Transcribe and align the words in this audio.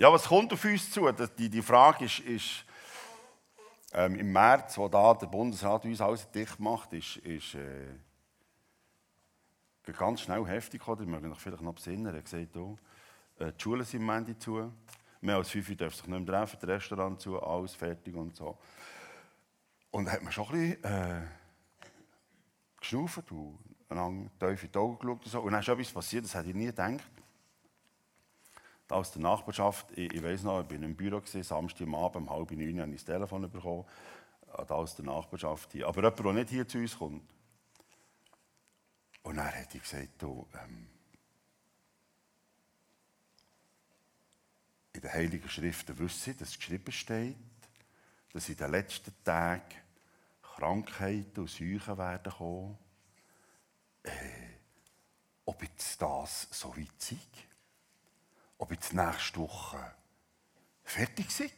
Ja, 0.00 0.12
was 0.12 0.28
kommt 0.28 0.52
auf 0.52 0.64
uns 0.64 0.92
zu? 0.92 1.10
Die, 1.10 1.50
die 1.50 1.60
Frage 1.60 2.04
ist, 2.04 2.20
ist 2.20 2.64
ähm, 3.92 4.14
im 4.14 4.30
März, 4.30 4.78
wo 4.78 4.86
da 4.86 5.12
der 5.12 5.26
Bundesrat 5.26 5.84
uns 5.84 6.00
alles 6.00 6.30
dicht 6.30 6.60
macht, 6.60 6.92
ist, 6.92 7.16
ist 7.16 7.56
äh, 7.56 7.94
ganz 9.92 10.20
schnell 10.20 10.46
heftig. 10.46 10.86
Oder? 10.86 11.00
Ich 11.00 11.08
möchte 11.08 11.26
mich 11.26 11.40
vielleicht 11.40 11.62
noch 11.62 11.74
besinnen. 11.74 12.14
Er 12.14 12.22
gesagt, 12.22 12.56
oh, 12.56 12.78
äh, 13.40 13.50
die 13.52 13.60
Schulen 13.60 13.84
sind 13.84 14.02
am 14.02 14.10
Ende 14.10 14.38
zu. 14.38 14.72
Mehr 15.20 15.34
als 15.34 15.50
fünf 15.50 15.76
dürfen 15.76 15.96
sich 15.96 16.06
nicht 16.06 16.26
mehr 16.26 16.26
treffen, 16.26 16.58
das 16.60 16.70
Restaurant 16.70 17.20
zu, 17.20 17.42
alles 17.42 17.74
fertig 17.74 18.14
und 18.14 18.36
so. 18.36 18.56
Und 19.90 20.04
da 20.04 20.12
hat 20.12 20.22
man 20.22 20.30
schon 20.30 20.46
ein 20.50 20.78
bisschen 20.78 20.84
äh, 20.84 21.22
geschnauft 22.78 23.32
und 23.32 23.58
einander 23.88 24.30
tief 24.38 24.62
in 24.62 24.70
die 24.70 24.78
Augen 24.78 24.96
geschaut. 24.96 25.24
Und, 25.24 25.28
so. 25.28 25.40
und 25.40 25.50
dann 25.50 25.60
ist 25.60 25.68
etwas 25.68 25.92
passiert, 25.92 26.24
das 26.24 26.36
hätte 26.36 26.50
ich 26.50 26.54
nie 26.54 26.66
gedacht. 26.66 27.17
Aus 28.88 29.12
der 29.12 29.22
Nachbarschaft, 29.22 29.86
ich, 29.96 30.12
ich 30.12 30.22
weiß 30.22 30.44
noch, 30.44 30.62
ich 30.62 30.70
war 30.70 30.82
im 30.82 30.96
Büro, 30.96 31.20
gewesen, 31.20 31.42
Samstag 31.42 31.86
am 31.86 31.94
Abend, 31.94 32.28
um 32.28 32.30
halb 32.30 32.50
neun, 32.52 32.80
habe 32.80 32.90
ich 32.90 32.96
das 32.96 33.04
Telefon 33.04 33.50
bekommen. 33.50 33.84
Da 34.66 34.74
aus 34.74 34.96
der 34.96 35.04
Nachbarschaft 35.04 35.72
hier. 35.72 35.86
Aber 35.86 36.02
jemand, 36.02 36.18
der 36.18 36.32
nicht 36.32 36.50
hier 36.50 36.66
zu 36.66 36.78
uns 36.78 36.98
kommt. 36.98 37.22
Und 39.22 39.36
dann 39.36 39.46
hat 39.46 39.74
ich 39.74 39.82
gesagt, 39.82 40.22
du, 40.22 40.46
ähm, 40.54 40.88
in 44.94 45.02
den 45.02 45.12
Heiligen 45.12 45.48
Schriften 45.48 45.98
wissen, 45.98 46.36
dass 46.38 46.56
geschrieben 46.56 46.90
steht, 46.90 47.36
dass 48.32 48.48
in 48.48 48.56
den 48.56 48.70
letzten 48.70 49.12
Tagen 49.22 49.62
Krankheiten 50.42 51.40
und 51.40 51.50
Seuchen 51.50 51.98
werden 51.98 52.32
kommen. 52.32 52.78
Äh, 54.02 54.10
ob 55.44 55.62
jetzt 55.62 56.00
das 56.00 56.48
so 56.50 56.76
weit 56.76 56.88
ist? 56.98 57.47
Ob 58.58 58.72
jetzt 58.72 58.92
nächste 58.92 59.38
Woche 59.38 59.78
fertig 60.82 61.26
ist? 61.40 61.54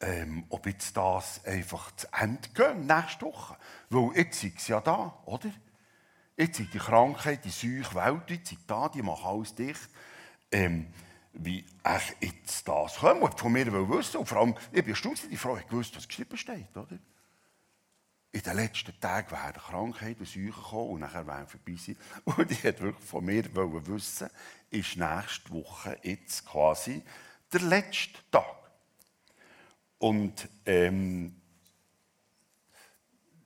Ähm, 0.00 0.44
ob 0.48 0.66
jetzt 0.66 0.96
das 0.96 1.44
einfach 1.44 1.94
zu 1.94 2.06
Ende 2.12 2.48
geht, 2.48 2.76
nächste 2.76 3.26
Woche? 3.26 3.56
Weil 3.90 4.16
jetzt 4.16 4.42
ist 4.42 4.58
es 4.58 4.68
ja 4.68 4.80
da, 4.80 5.22
oder? 5.26 5.50
Jetzt 6.36 6.56
sind 6.56 6.74
die 6.74 6.78
Krankheit, 6.78 7.44
die 7.44 7.50
Seuche 7.50 7.94
weltweit 7.94 8.46
sind 8.46 8.60
da, 8.66 8.88
die 8.88 9.02
machen 9.02 9.24
alles 9.24 9.54
dicht. 9.54 9.88
Ähm, 10.50 10.92
wie 11.34 11.64
echt 11.82 12.16
jetzt 12.20 12.66
das 12.68 12.96
kommt 12.96 13.38
von 13.38 13.52
mir 13.52 13.66
wissen. 13.90 14.18
Und 14.18 14.26
vor 14.26 14.38
allem, 14.38 14.54
ich 14.72 14.84
bin 14.84 14.94
stolz, 14.94 15.28
die 15.28 15.36
Frau 15.36 15.56
hat 15.56 15.68
gewusst, 15.68 15.96
was 15.96 16.08
geschrieben 16.08 16.36
steht, 16.36 16.76
oder? 16.76 16.98
In 18.34 18.42
den 18.42 18.56
letzten 18.56 18.98
Tagen 18.98 19.30
werden 19.30 19.62
Krankheiten 19.62 20.18
und 20.18 20.26
Seuchen 20.26 20.52
kommen 20.52 20.90
und 20.90 21.00
nachher 21.02 21.24
werden 21.24 21.46
vorbei 21.46 21.76
sein. 21.78 21.96
Und 22.24 22.50
ich 22.50 22.64
wollte 22.64 22.82
wirklich 22.82 23.04
von 23.04 23.24
mir 23.24 23.44
wissen, 23.54 24.28
ist 24.70 24.96
nächste 24.96 25.50
Woche 25.52 25.96
jetzt 26.02 26.44
quasi 26.44 27.00
der 27.52 27.60
letzte 27.60 28.18
Tag. 28.32 28.56
Und 29.98 30.48
ähm, 30.66 31.36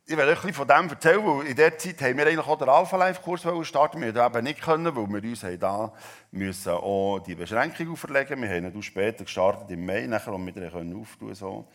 ich 0.06 0.16
werde 0.16 0.33
euch 0.33 0.39
ein 0.39 0.47
bisschen 0.47 0.66
von 0.66 0.69
dem 0.69 0.89
erzählen, 0.89 1.22
weil 1.22 1.47
in 1.48 1.56
der 1.56 1.77
Zeit 1.77 2.00
haben 2.00 2.16
wir 2.16 2.27
eigentlich 2.27 2.47
auch 2.47 2.59
den 2.59 2.70
Alpha-Life-Kurs 2.70 3.66
starten 3.69 4.00
Wir 4.00 4.16
eben 4.16 4.44
nicht 4.44 4.62
können, 4.62 4.97
weil 4.97 5.22
wir 5.22 5.31
uns 5.31 5.44
da 5.61 5.92
müssen 6.31 6.72
auch 6.72 7.19
die 7.19 7.34
Beschränkung 7.34 7.92
auferlegen 7.92 8.41
Wir 8.41 8.48
haben 8.48 8.75
ihn 8.75 8.83
später 8.83 9.25
gestartet 9.25 9.70
im 9.70 9.84
Mai, 9.84 10.06
nachher, 10.06 10.33
und 10.33 10.47
wir 10.47 10.56
wieder 10.56 10.98
auftun 10.98 11.34
so. 11.34 11.69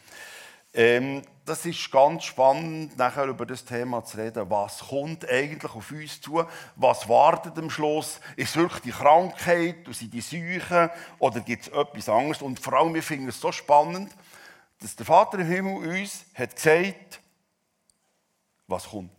Ähm, 0.74 1.22
das 1.46 1.66
ist 1.66 1.92
ganz 1.92 2.24
spannend, 2.24 2.98
nachher 2.98 3.26
über 3.26 3.46
das 3.46 3.64
Thema 3.64 4.04
zu 4.04 4.18
reden. 4.18 4.50
Was 4.50 4.80
kommt 4.80 5.30
eigentlich 5.30 5.76
auf 5.76 5.92
uns 5.92 6.22
zu? 6.22 6.44
Was 6.76 7.08
wartet 7.08 7.58
am 7.58 7.70
Schluss? 7.70 8.20
Ist 8.36 8.52
es 8.52 8.56
wirklich 8.56 8.82
die 8.82 8.92
Krankheit, 8.92 9.76
sind 9.92 10.14
die 10.14 10.22
Seuchen 10.22 10.90
oder 11.20 11.42
gibt 11.42 11.64
es 11.64 11.68
etwas 11.68 12.10
anderes? 12.10 12.42
Und 12.42 12.60
vor 12.60 12.74
allem, 12.74 12.94
wir 12.94 13.04
finden 13.04 13.28
es 13.28 13.40
so 13.40 13.52
spannend, 13.52 14.12
dass 14.80 14.96
der 14.96 15.06
Vater 15.06 15.40
im 15.40 15.48
Himmel 15.48 16.02
uns 16.02 16.26
hat 16.34 16.56
gesagt 16.56 17.20
was 18.68 18.90
kommt. 18.90 19.12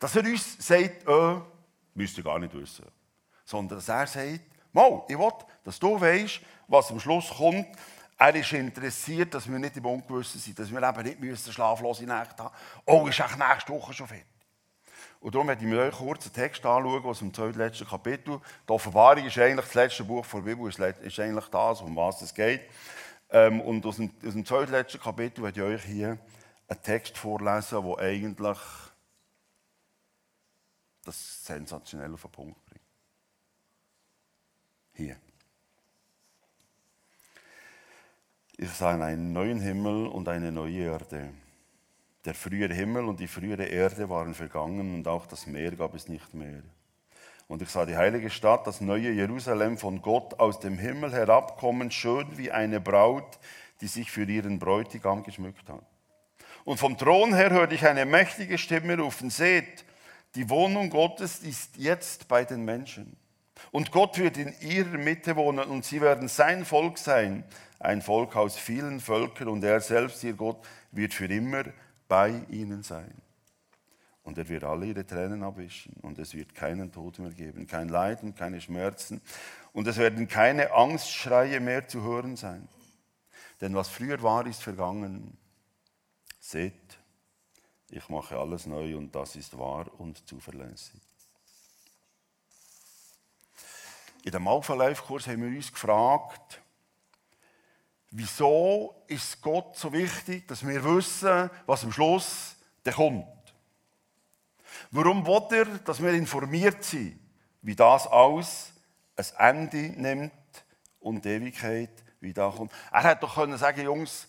Dass 0.00 0.16
er 0.16 0.24
uns 0.24 0.56
sagt, 0.66 1.06
äh, 1.06 1.40
müsst 1.94 2.16
ihr 2.18 2.24
gar 2.24 2.38
nicht 2.38 2.54
wissen. 2.54 2.86
Sondern 3.44 3.78
dass 3.78 3.88
er 3.88 4.06
sagt, 4.06 4.40
mal, 4.72 5.02
ich 5.08 5.18
will, 5.18 5.30
dass 5.64 5.78
du 5.78 6.00
weißt, 6.00 6.40
was 6.68 6.90
am 6.90 6.98
Schluss 6.98 7.28
kommt. 7.28 7.66
Er 8.22 8.36
ist 8.36 8.52
interessiert, 8.52 9.34
dass 9.34 9.50
wir 9.50 9.58
nicht 9.58 9.76
im 9.76 9.84
Ungewissen 9.84 10.40
sind, 10.40 10.56
dass 10.56 10.70
wir 10.70 10.80
eben 10.80 11.02
nicht 11.02 11.18
müssen 11.18 11.52
schlaflose 11.52 12.04
Nächte 12.04 12.44
haben 12.44 12.54
Oh, 12.86 13.08
ist 13.08 13.18
echt 13.18 13.36
nächste 13.36 13.72
Woche 13.72 13.92
schon 13.92 14.06
fertig. 14.06 14.26
Und 15.18 15.34
darum 15.34 15.48
werde 15.48 15.64
ich 15.64 15.68
mit 15.68 15.76
euch 15.76 15.92
kurz 15.92 16.26
einen 16.26 16.32
Text 16.32 16.64
anschauen 16.64 17.04
aus 17.04 17.18
dem 17.18 17.34
zweitletzten 17.34 17.84
Kapitel. 17.84 18.40
Die 18.68 18.72
Offenbarung 18.72 19.26
ist 19.26 19.36
eigentlich 19.38 19.66
das 19.66 19.74
letzte 19.74 20.04
Buch 20.04 20.24
der 20.24 20.38
Bibel, 20.38 20.68
ist 20.68 21.18
eigentlich 21.18 21.46
das, 21.46 21.80
um 21.80 21.96
was 21.96 22.22
es 22.22 22.32
geht. 22.32 22.60
Ähm, 23.28 23.60
und 23.60 23.84
aus 23.84 23.96
dem, 23.96 24.12
aus 24.24 24.34
dem 24.34 24.46
zweitletzten 24.46 25.00
Kapitel 25.00 25.42
werde 25.42 25.60
ich 25.60 25.66
euch 25.66 25.84
hier 25.84 26.16
einen 26.68 26.82
Text 26.82 27.18
vorlesen, 27.18 27.84
der 27.84 27.98
eigentlich 27.98 28.58
das 31.04 31.44
sensationell 31.44 32.14
auf 32.14 32.22
den 32.22 32.30
Punkt 32.30 32.64
bringt. 32.66 32.84
Hier. 34.92 35.16
Ich 38.62 38.70
sah 38.70 38.90
einen 38.90 39.32
neuen 39.32 39.58
Himmel 39.58 40.06
und 40.06 40.28
eine 40.28 40.52
neue 40.52 40.84
Erde. 40.84 41.30
Der 42.24 42.32
frühere 42.32 42.72
Himmel 42.72 43.06
und 43.06 43.18
die 43.18 43.26
frühere 43.26 43.64
Erde 43.64 44.08
waren 44.08 44.34
vergangen 44.34 44.94
und 44.94 45.08
auch 45.08 45.26
das 45.26 45.48
Meer 45.48 45.72
gab 45.72 45.96
es 45.96 46.06
nicht 46.06 46.32
mehr. 46.32 46.62
Und 47.48 47.60
ich 47.60 47.70
sah 47.70 47.84
die 47.86 47.96
heilige 47.96 48.30
Stadt, 48.30 48.68
das 48.68 48.80
neue 48.80 49.10
Jerusalem 49.10 49.78
von 49.78 50.00
Gott 50.00 50.38
aus 50.38 50.60
dem 50.60 50.78
Himmel 50.78 51.10
herabkommen, 51.10 51.90
schön 51.90 52.38
wie 52.38 52.52
eine 52.52 52.80
Braut, 52.80 53.40
die 53.80 53.88
sich 53.88 54.12
für 54.12 54.30
ihren 54.30 54.60
Bräutigam 54.60 55.24
geschmückt 55.24 55.68
hat. 55.68 55.84
Und 56.62 56.78
vom 56.78 56.96
Thron 56.96 57.34
her 57.34 57.50
hörte 57.50 57.74
ich 57.74 57.84
eine 57.84 58.06
mächtige 58.06 58.58
Stimme 58.58 58.96
rufen, 58.96 59.28
seht, 59.30 59.84
die 60.36 60.48
Wohnung 60.48 60.88
Gottes 60.88 61.40
ist 61.40 61.78
jetzt 61.78 62.28
bei 62.28 62.44
den 62.44 62.64
Menschen. 62.64 63.16
Und 63.70 63.90
Gott 63.90 64.18
wird 64.18 64.36
in 64.36 64.54
ihrer 64.60 64.98
Mitte 64.98 65.36
wohnen 65.36 65.68
und 65.70 65.84
sie 65.84 66.00
werden 66.00 66.28
sein 66.28 66.64
Volk 66.64 66.98
sein, 66.98 67.44
ein 67.78 68.02
Volk 68.02 68.36
aus 68.36 68.56
vielen 68.56 69.00
Völkern 69.00 69.48
und 69.48 69.64
er 69.64 69.80
selbst, 69.80 70.22
ihr 70.24 70.34
Gott, 70.34 70.58
wird 70.90 71.14
für 71.14 71.26
immer 71.26 71.64
bei 72.08 72.42
ihnen 72.48 72.82
sein. 72.82 73.12
Und 74.24 74.38
er 74.38 74.48
wird 74.48 74.62
alle 74.64 74.86
ihre 74.86 75.04
Tränen 75.04 75.42
abwischen 75.42 75.94
und 76.02 76.18
es 76.18 76.34
wird 76.34 76.54
keinen 76.54 76.92
Tod 76.92 77.18
mehr 77.18 77.32
geben, 77.32 77.66
kein 77.66 77.88
Leid 77.88 78.22
und 78.22 78.36
keine 78.36 78.60
Schmerzen 78.60 79.20
und 79.72 79.86
es 79.88 79.96
werden 79.96 80.28
keine 80.28 80.72
Angstschreie 80.72 81.58
mehr 81.58 81.88
zu 81.88 82.02
hören 82.02 82.36
sein. 82.36 82.68
Denn 83.60 83.74
was 83.74 83.88
früher 83.88 84.22
war, 84.22 84.46
ist 84.46 84.62
vergangen. 84.62 85.36
Seht, 86.38 86.98
ich 87.90 88.08
mache 88.08 88.36
alles 88.36 88.66
neu 88.66 88.96
und 88.96 89.14
das 89.14 89.36
ist 89.36 89.58
wahr 89.58 89.86
und 89.98 90.26
zuverlässig. 90.26 91.00
In 94.24 94.30
dem 94.30 94.46
Alpha 94.46 94.74
Life 94.74 95.02
Kurs 95.02 95.26
haben 95.26 95.42
wir 95.42 95.56
uns 95.56 95.72
gefragt, 95.72 96.60
wieso 98.10 99.02
ist 99.08 99.42
Gott 99.42 99.76
so 99.76 99.92
wichtig, 99.92 100.46
dass 100.46 100.66
wir 100.66 100.84
wissen, 100.84 101.50
was 101.66 101.82
am 101.82 101.92
Schluss 101.92 102.56
kommt. 102.94 103.26
Warum 104.92 105.26
will 105.26 105.58
er, 105.58 105.64
dass 105.78 106.00
wir 106.00 106.12
informiert 106.12 106.84
sind, 106.84 107.18
wie 107.62 107.74
das 107.74 108.06
alles 108.06 108.72
ein 109.16 109.70
Ende 109.70 110.00
nimmt 110.00 110.32
und 111.00 111.24
die 111.24 111.30
Ewigkeit, 111.30 111.90
wie 112.20 112.32
da 112.32 112.50
kommt. 112.50 112.72
Er 112.92 113.02
hätte 113.02 113.22
doch 113.22 113.34
können 113.34 113.58
sagen, 113.58 113.82
Jungs, 113.82 114.28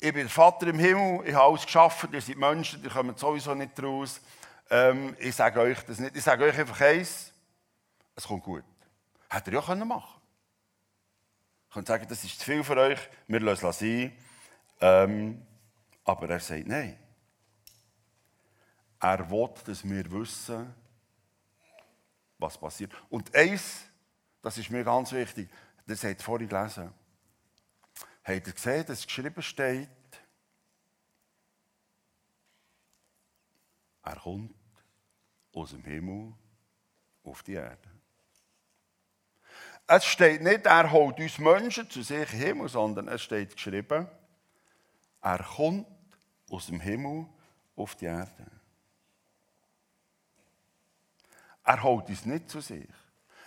ich 0.00 0.12
bin 0.12 0.22
der 0.22 0.30
Vater 0.30 0.68
im 0.68 0.78
Himmel, 0.78 1.26
ich 1.26 1.34
habe 1.34 1.48
alles 1.50 1.64
geschaffen, 1.64 2.10
ihr 2.12 2.20
seid 2.20 2.36
Menschen, 2.36 2.84
ihr 2.84 2.90
kommt 2.90 3.18
sowieso 3.18 3.54
nicht 3.54 3.82
raus. 3.82 4.20
Ähm, 4.70 5.16
ich 5.18 5.34
sage 5.34 5.60
euch 5.60 5.80
das 5.82 5.98
nicht. 5.98 6.16
Ich 6.16 6.22
sage 6.22 6.44
euch 6.44 6.56
einfach 6.56 6.80
eins, 6.80 7.32
es 8.14 8.24
kommt 8.24 8.44
gut. 8.44 8.64
Hätte 9.28 9.50
er 9.50 9.54
ja 9.54 9.62
können 9.62 9.86
machen 9.86 10.20
Ich 11.68 11.74
könnte 11.74 11.92
sagen, 11.92 12.06
das 12.08 12.24
ist 12.24 12.38
zu 12.38 12.44
viel 12.46 12.64
für 12.64 12.76
euch, 12.76 12.98
wir 13.26 13.40
lassen 13.40 13.66
es 13.66 13.78
sein. 13.78 14.16
Ähm, 14.80 15.46
aber 16.04 16.30
er 16.30 16.40
sagt 16.40 16.66
nein. 16.66 16.98
Er 19.00 19.30
will, 19.30 19.50
dass 19.64 19.84
wir 19.84 20.10
wissen, 20.10 20.74
was 22.38 22.58
passiert. 22.58 22.92
Und 23.10 23.34
eins, 23.34 23.84
das 24.42 24.56
ist 24.58 24.70
mir 24.70 24.84
ganz 24.84 25.12
wichtig, 25.12 25.50
das 25.86 26.02
ihr 26.04 26.16
vorhin 26.18 26.48
gelesen. 26.48 26.92
Habt 28.24 28.46
ihr 28.46 28.52
gesehen, 28.52 28.86
dass 28.86 29.06
geschrieben 29.06 29.42
steht, 29.42 29.88
er 34.02 34.16
kommt 34.16 34.54
aus 35.52 35.70
dem 35.70 35.84
Himmel 35.84 36.32
auf 37.24 37.42
die 37.42 37.54
Erde. 37.54 37.97
Es 39.90 40.04
steht 40.04 40.42
nicht, 40.42 40.66
er 40.66 40.92
holt 40.92 41.18
uns 41.18 41.38
Menschen 41.38 41.88
zu 41.88 42.02
sich 42.02 42.30
im 42.34 42.38
Himmel, 42.38 42.68
sondern 42.68 43.08
es 43.08 43.22
steht 43.22 43.54
geschrieben, 43.54 44.06
er 45.22 45.38
kommt 45.38 45.86
aus 46.50 46.66
dem 46.66 46.78
Himmel 46.78 47.24
auf 47.74 47.94
die 47.94 48.04
Erde. 48.04 48.30
Er 51.64 51.82
holt 51.82 52.06
uns 52.10 52.26
nicht 52.26 52.50
zu 52.50 52.60
sich. 52.60 52.86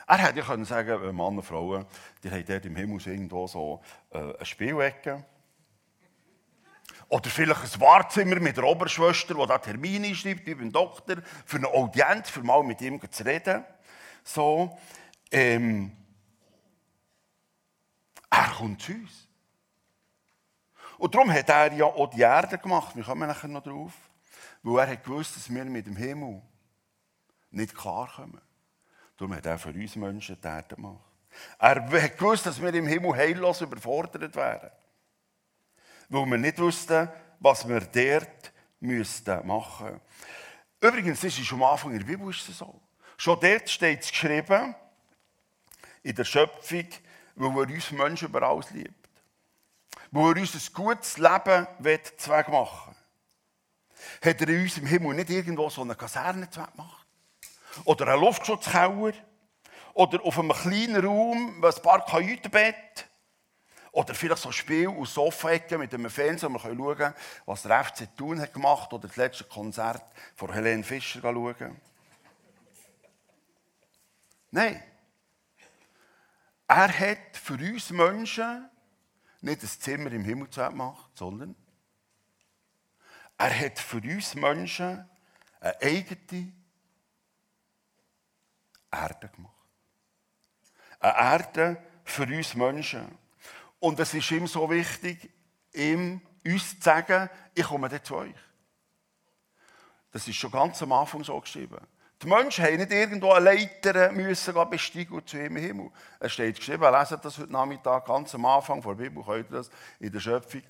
Er 0.07 0.17
hätte 0.17 0.39
ja 0.39 0.45
können 0.45 0.65
sagen, 0.65 1.03
äh, 1.03 1.11
Mann 1.11 1.37
und 1.37 1.43
Frauen, 1.43 1.85
die 2.23 2.31
haben 2.31 2.45
dort 2.47 2.65
im 2.65 2.75
Himmel 2.75 2.99
irgendwo 3.07 3.45
so 3.45 3.81
äh, 4.09 4.17
eine 4.17 4.45
Spielecke. 4.45 5.23
Oder 7.07 7.29
vielleicht 7.29 7.75
ein 7.75 7.81
Wahrzimmer 7.81 8.39
mit 8.39 8.57
der 8.57 8.63
Oberschwester, 8.63 9.35
die 9.35 9.45
da 9.45 9.59
Termine 9.59 10.15
schreibt, 10.15 10.47
wie 10.47 10.55
beim 10.55 10.71
Doktor, 10.71 11.17
für 11.45 11.57
eine 11.57 11.67
Audienz, 11.67 12.31
für 12.31 12.41
mal 12.41 12.63
mit 12.63 12.81
ihm 12.81 12.99
zu 13.11 13.23
reden. 13.23 13.63
So, 14.23 14.75
ähm, 15.29 16.00
er 18.31 18.49
kommt 18.57 18.81
zu 18.81 18.93
uns. 18.93 19.27
Und 20.97 21.13
darum 21.13 21.31
hat 21.31 21.49
er 21.49 21.73
ja 21.73 21.85
auch 21.85 22.09
die 22.09 22.21
Erde 22.21 22.57
gemacht. 22.57 22.95
Wir 22.95 23.03
kommen 23.03 23.27
nachher 23.27 23.47
noch 23.47 23.63
drauf. 23.63 23.93
Weil 24.63 24.85
er 24.85 24.91
hat 24.91 25.03
gewusst, 25.03 25.35
dass 25.35 25.53
wir 25.53 25.65
mit 25.65 25.85
dem 25.85 25.95
Himmel 25.95 26.41
nicht 27.51 27.75
klarkommen. 27.75 28.41
Darum 29.17 29.35
hat 29.35 29.45
er 29.45 29.57
für 29.57 29.69
uns 29.69 29.95
Menschen 29.95 30.39
die 30.41 30.47
Erde 30.47 30.75
gemacht. 30.75 31.03
Er 31.59 32.03
hat 32.03 32.17
gewusst, 32.17 32.45
dass 32.45 32.61
wir 32.61 32.73
im 32.73 32.87
Himmel 32.87 33.15
heillos 33.15 33.61
überfordert 33.61 34.35
wären. 34.35 34.71
Weil 36.09 36.25
wir 36.25 36.37
nicht 36.37 36.59
wussten, 36.59 37.09
was 37.39 37.67
wir 37.67 37.81
dort 37.81 38.53
müssten 38.79 39.47
machen 39.47 39.87
müssten. 39.87 40.01
Übrigens, 40.81 41.21
das 41.21 41.37
ist 41.37 41.53
am 41.53 41.63
Anfang 41.63 41.91
in 41.91 41.99
der 41.99 42.05
Bibel 42.05 42.33
so. 42.33 42.81
Schon 43.17 43.39
dort 43.39 43.69
steht 43.69 44.01
es 44.01 44.09
geschrieben, 44.09 44.75
in 46.03 46.15
der 46.15 46.25
Schöpfung, 46.25 46.87
weil 47.35 47.69
er 47.69 47.73
uns 47.75 47.91
Menschen 47.91 48.27
über 48.27 48.43
alles 48.43 48.71
liebt. 48.71 49.09
Weil 50.11 50.35
er 50.35 50.41
uns 50.41 50.55
ein 50.55 50.73
gutes 50.73 51.17
Leben 51.17 51.67
zweck 52.17 52.49
machen 52.49 52.95
will. 54.19 54.31
Hat 54.31 54.41
er 54.41 54.47
uns 54.61 54.77
im 54.77 54.85
Himmel 54.85 55.15
nicht 55.15 55.29
irgendwo 55.29 55.69
so 55.69 55.81
eine 55.81 55.95
Kaserne 55.95 56.47
gemacht? 56.47 57.07
Oder 57.85 58.07
einen 58.07 58.21
Luftschutzkeller? 58.21 59.13
Oder 59.93 60.23
auf 60.23 60.39
einem 60.39 60.53
kleinen 60.53 61.05
Raum 61.05 61.63
ein 61.63 61.81
paar 61.81 62.05
Kajütenbett? 62.05 63.07
Oder 63.91 64.13
vielleicht 64.13 64.41
so 64.41 64.49
ein 64.49 64.53
Spiel 64.53 64.87
aus 64.87 65.13
Sofa-Ecken 65.13 65.79
mit 65.79 65.93
einem 65.93 66.09
Fernseher, 66.09 66.49
wo 66.49 66.53
wir 66.53 66.59
schauen 66.61 66.97
können, 66.97 67.15
was 67.45 67.63
der 67.63 67.83
FC 67.83 68.07
Thun 68.15 68.39
hat 68.39 68.53
gemacht 68.53 68.93
oder 68.93 69.07
das 69.07 69.17
letzte 69.17 69.43
Konzert 69.43 70.03
von 70.35 70.51
Helene 70.53 70.83
Fischer 70.83 71.19
schauen. 71.21 71.81
Nein. 74.51 74.81
Er 76.73 76.87
hat 76.97 77.35
für 77.35 77.55
uns 77.55 77.89
Menschen 77.89 78.69
nicht 79.41 79.61
ein 79.61 79.67
Zimmer 79.67 80.09
im 80.13 80.23
Himmel 80.23 80.47
gemacht, 80.47 81.11
sondern 81.15 81.53
er 83.37 83.59
hat 83.59 83.77
für 83.77 83.97
uns 83.97 84.35
Menschen 84.35 85.05
eine 85.59 85.81
eigene 85.81 86.53
Erde 88.89 89.27
gemacht. 89.27 89.67
Eine 91.01 91.13
Erde 91.17 91.83
für 92.05 92.23
uns 92.23 92.55
Menschen. 92.55 93.17
Und 93.81 93.99
es 93.99 94.13
ist 94.13 94.31
ihm 94.31 94.47
so 94.47 94.69
wichtig, 94.69 95.29
ihm 95.73 96.21
uns 96.45 96.79
zu 96.79 96.83
sagen, 96.83 97.29
ich 97.53 97.65
komme 97.65 97.89
dann 97.89 98.01
zu 98.01 98.15
euch. 98.15 98.35
Das 100.11 100.25
ist 100.25 100.37
schon 100.37 100.51
ganz 100.51 100.81
am 100.81 100.93
Anfang 100.93 101.21
so 101.25 101.37
geschrieben. 101.41 101.85
Die 102.21 102.27
Menschen 102.27 102.63
haben 102.63 102.77
nicht 102.77 102.91
irgendwo 102.91 103.31
eine 103.31 103.45
Leiter 103.45 104.65
besteigen 104.65 105.25
zu 105.25 105.37
ihm 105.37 105.57
im 105.57 105.63
Himmel. 105.63 105.91
Es 106.19 106.33
steht 106.33 106.57
geschrieben, 106.57 106.83
lesen 106.91 107.17
das 107.21 107.37
heute 107.39 107.51
Nachmittag, 107.51 108.05
ganz 108.05 108.35
am 108.35 108.45
Anfang 108.45 108.79
der 108.81 108.93
Bibel, 108.93 109.23
könnt 109.23 109.49
ihr 109.49 109.57
das 109.57 109.71
in 109.99 110.11
der 110.11 110.19
Schöpfung. 110.19 110.61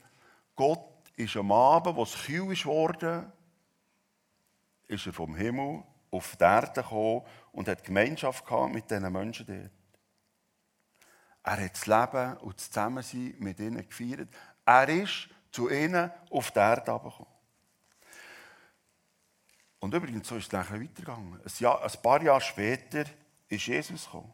Gott 0.56 0.88
ist 1.18 1.36
am 1.36 1.51
Abend, 1.51 1.98
wo 1.98 2.03
es 2.03 2.13
kühl 2.13 2.53
ist 2.53 2.65
worden, 2.65 3.30
ist 4.88 5.06
er 5.06 5.13
vom 5.13 5.36
Himmel 5.36 5.83
auf 6.09 6.38
die 6.38 6.44
Erde 6.44 6.81
gekommen 6.81 7.24
und 7.51 7.68
hat 7.68 7.83
Gemeinschaft 7.83 8.45
gehabt 8.45 8.74
mit 8.74 8.89
diesen 8.89 9.12
Menschen 9.12 9.45
dort. 9.45 9.71
Er 11.44 11.65
hat 11.65 11.74
das 11.74 11.88
Leben 11.88 12.38
und 12.38 12.56
das 12.56 12.69
Zusammensein 12.69 13.36
mit 13.39 13.59
ihnen 13.59 13.86
gefeiert. 13.88 14.30
Er 14.65 14.88
ist 14.88 15.27
zu 15.51 15.69
ihnen 15.69 16.12
auf 16.30 16.51
die 16.51 16.59
Erde 16.59 16.92
gekommen. 16.92 17.30
Und 19.81 19.95
übrigens, 19.95 20.27
so 20.27 20.35
ist 20.35 20.45
es 20.45 20.51
nachher 20.51 20.79
weitergegangen. 20.79 21.41
Ein, 21.43 21.51
Jahr, 21.57 21.83
ein 21.83 22.01
paar 22.03 22.21
Jahre 22.21 22.39
später 22.39 23.03
ist 23.49 23.65
Jesus 23.65 24.05
gekommen. 24.05 24.31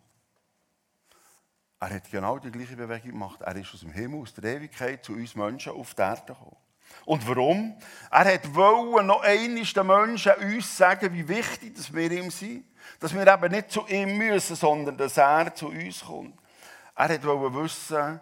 Er 1.80 1.90
hat 1.90 2.12
genau 2.12 2.38
die 2.38 2.52
gleiche 2.52 2.76
Bewegung 2.76 3.12
gemacht. 3.12 3.42
Er 3.42 3.56
ist 3.56 3.74
aus 3.74 3.80
dem 3.80 3.92
Himmel, 3.92 4.22
aus 4.22 4.34
der 4.34 4.56
Ewigkeit 4.56 5.06
zu 5.06 5.14
uns 5.14 5.36
Menschen 5.36 5.72
auf 5.72 5.94
die 5.94 6.02
Erde 6.02 6.34
gekommen. 6.34 6.58
Und 7.06 7.26
warum? 7.28 7.78
Er 8.12 8.34
hat 8.34 8.54
wollen 8.54 9.08
noch 9.08 9.22
einmal 9.22 9.64
den 9.64 9.88
Menschen 9.88 10.34
uns 10.34 10.78
sagen, 10.78 11.14
wie 11.14 11.28
wichtig 11.28 11.76
dass 11.76 11.94
wir 11.94 12.12
ihm 12.12 12.30
sind. 12.30 12.66
Dass 13.00 13.14
wir 13.14 13.26
eben 13.26 13.52
nicht 13.52 13.72
zu 13.72 13.88
ihm 13.88 14.18
müssen, 14.18 14.56
sondern 14.56 14.98
dass 14.98 15.16
er 15.16 15.56
zu 15.56 15.68
uns 15.70 16.04
kommt. 16.04 16.38
Er 16.94 17.24
wollte 17.24 17.56
wissen, 17.56 18.20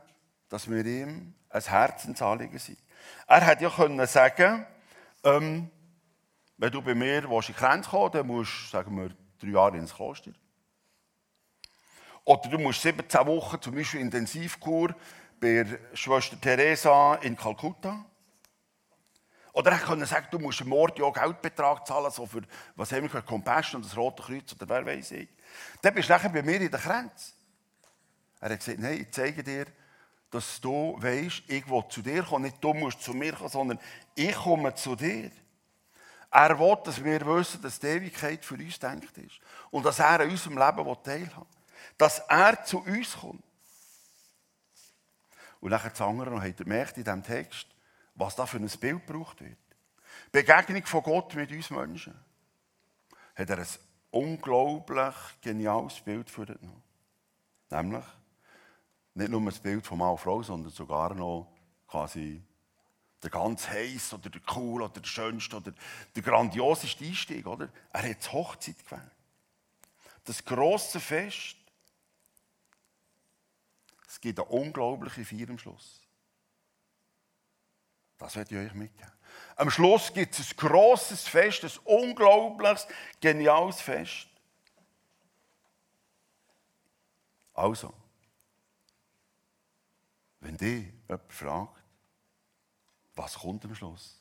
dass 0.50 0.70
wir 0.70 0.86
ihm 0.86 1.34
ein 1.50 1.62
Herzensanliegen 1.62 2.60
sind. 2.60 2.78
Er 3.26 3.42
hätte 3.42 3.64
ja 3.64 3.70
können 3.72 4.06
sagen 4.06 4.68
ähm, 5.24 5.72
wenn 6.58 6.72
du 6.72 6.82
bei 6.82 6.96
mir 6.96 7.24
in 7.24 7.42
die 7.42 7.54
Grenze 7.54 7.90
kommen 7.90 8.12
dann 8.12 8.28
musst 8.28 8.52
du, 8.52 8.78
sagen 8.78 8.96
wir, 8.98 9.10
drei 9.40 9.50
Jahre 9.50 9.78
ins 9.78 9.94
Kloster. 9.94 10.32
Oder 12.24 12.50
du 12.50 12.58
musst 12.58 12.82
17 12.82 13.26
Wochen 13.28 13.62
zum 13.62 13.76
Beispiel 13.76 14.02
Intensivkur 14.02 14.96
bei 15.40 15.66
Schwester 15.94 16.40
Teresa 16.40 17.16
in 17.16 17.36
Kalkutta. 17.36 18.04
Oder 19.54 19.72
er 19.72 19.78
könnte 19.78 20.06
sagen, 20.06 20.28
du 20.32 20.40
musst 20.40 20.60
im 20.62 20.70
Mord 20.70 20.98
ja 20.98 21.10
Geldbetrag 21.12 21.86
zahlen, 21.86 22.12
so 22.12 22.26
für, 22.26 22.42
was 22.76 22.92
haben 22.92 23.12
wir 23.12 23.22
Compassion 23.22 23.82
und 23.82 23.90
das 23.90 23.96
Rote 23.96 24.24
Kreuz 24.24 24.52
oder 24.54 24.68
wer 24.68 24.86
weiß 24.86 25.12
ich. 25.12 25.30
Dann 25.82 25.94
bist 25.94 26.10
du 26.10 26.14
nachher 26.14 26.30
bei 26.30 26.42
mir 26.42 26.60
in 26.60 26.72
der 26.72 26.80
Grenze. 26.80 27.34
Er 28.42 28.50
hat 28.50 28.60
gesagt, 28.60 28.80
nein, 28.80 29.02
ich 29.02 29.12
zeige 29.12 29.44
dir, 29.44 29.66
dass 30.30 30.60
du 30.60 30.98
weißt, 31.00 31.44
ich 31.48 31.70
will 31.70 31.84
zu 31.90 32.02
dir 32.02 32.24
kommen. 32.24 32.44
Nicht 32.44 32.62
du 32.62 32.74
musst 32.74 33.02
zu 33.02 33.14
mir 33.14 33.34
kommen, 33.34 33.50
sondern 33.50 33.80
ich 34.16 34.36
komme 34.36 34.74
zu 34.76 34.96
dir. 34.96 35.32
Er 36.32 36.60
will, 36.60 36.78
dass 36.84 37.04
wir 37.04 37.26
wissen, 37.26 37.62
dass 37.62 37.80
die 37.80 37.88
Ewigkeit 37.88 38.44
für 38.44 38.56
uns 38.56 38.80
denkt 38.80 39.18
ist. 39.18 39.40
Und 39.72 39.86
dass 39.86 40.00
er 40.00 40.20
an 40.22 40.30
unserem 40.30 40.58
Leben 40.58 41.04
teilhaben 41.04 41.36
will. 41.36 41.48
Dass 41.98 42.20
er 42.20 42.64
zu 42.66 42.80
uns 42.80 43.16
kommt. 43.18 43.44
Und 45.62 45.72
nachher 45.72 45.90
das 45.90 46.02
andere 46.02 46.30
noch, 46.30 46.56
gemerkt 46.56 46.98
in 46.98 47.04
diesem 47.04 47.24
Text, 47.24 47.68
was 48.16 48.36
da 48.36 48.46
für 48.46 48.58
ein 48.58 48.68
Bild 48.68 49.08
gebraucht 49.08 49.42
wird. 49.42 49.58
Begegnung 50.32 50.86
von 50.86 51.04
Gott 51.04 51.34
mit 51.36 51.52
uns 51.52 51.70
Menschen. 51.70 52.14
Hat 53.36 53.50
er 53.50 53.60
ein 53.60 53.68
unglaublich 54.12 55.16
geniales 55.42 56.00
Bild 56.02 56.30
für 56.30 56.42
uns 56.42 56.60
genommen. 56.60 56.84
Nämlich 57.70 58.06
nicht 59.16 59.32
nur 59.32 59.42
das 59.46 59.60
Bild 59.60 59.86
von 59.86 59.98
Mann 59.98 60.12
und 60.12 60.20
Frau, 60.20 60.44
sondern 60.44 60.72
sogar 60.72 61.14
noch 61.14 61.52
quasi 61.88 62.45
der 63.26 63.32
ganz 63.32 63.68
heiß 63.68 64.14
oder 64.14 64.30
der 64.30 64.42
cool 64.56 64.84
oder 64.84 65.02
der 65.02 65.08
schönste 65.08 65.58
oder 65.58 65.74
der 66.16 66.24
grandioseste 66.24 67.04
Einstieg, 67.04 67.48
oder? 67.48 67.70
Er 67.92 68.10
hat 68.10 68.24
die 68.24 68.30
Hochzeit 68.30 68.78
gewählt. 68.86 69.12
Das 70.26 70.46
große 70.46 71.00
Fest. 71.00 71.56
Es 74.08 74.22
gibt 74.22 74.40
eine 74.40 74.48
unglaubliche 74.48 75.26
Feier 75.26 75.50
am 75.50 75.58
Schluss. 75.58 76.02
Das 78.20 78.36
werde 78.36 78.56
ich 78.56 78.68
euch 78.68 78.74
mitgeben. 78.76 79.12
Am 79.56 79.72
Schluss 79.72 80.14
gibt 80.14 80.38
es 80.38 80.52
ein 80.52 80.58
grosses 80.58 81.28
Fest, 81.28 81.64
ein 81.64 81.72
unglaubliches, 81.84 82.88
geniales 83.20 83.82
Fest. 83.82 84.28
Also, 87.54 87.94
wenn 90.42 90.58
dich 90.58 90.94
jemand 91.08 91.34
fragt, 91.34 91.85
was 93.16 93.40
kommt 93.40 93.66
am 93.66 93.76
Schluss? 93.76 94.20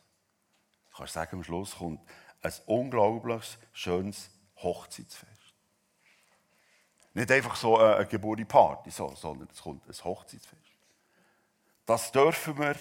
Du 0.90 0.98
kannst 0.98 1.14
sagen, 1.14 1.36
am 1.36 1.44
Schluss 1.44 1.76
kommt 1.76 2.00
ein 2.42 2.52
unglaublich 2.66 3.58
schönes 3.72 4.30
Hochzeitsfest. 4.56 5.32
Nicht 7.14 7.30
einfach 7.30 7.56
so 7.56 7.78
eine 7.78 8.06
Geburtstagsparty, 8.06 8.90
sondern 8.90 9.48
es 9.52 9.62
kommt 9.62 9.86
ein 9.88 10.04
Hochzeitsfest. 10.04 10.60
Das 11.86 12.10
dürfen 12.12 12.58
wir 12.58 12.76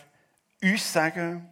uns 0.62 0.94
sagen, 0.94 1.50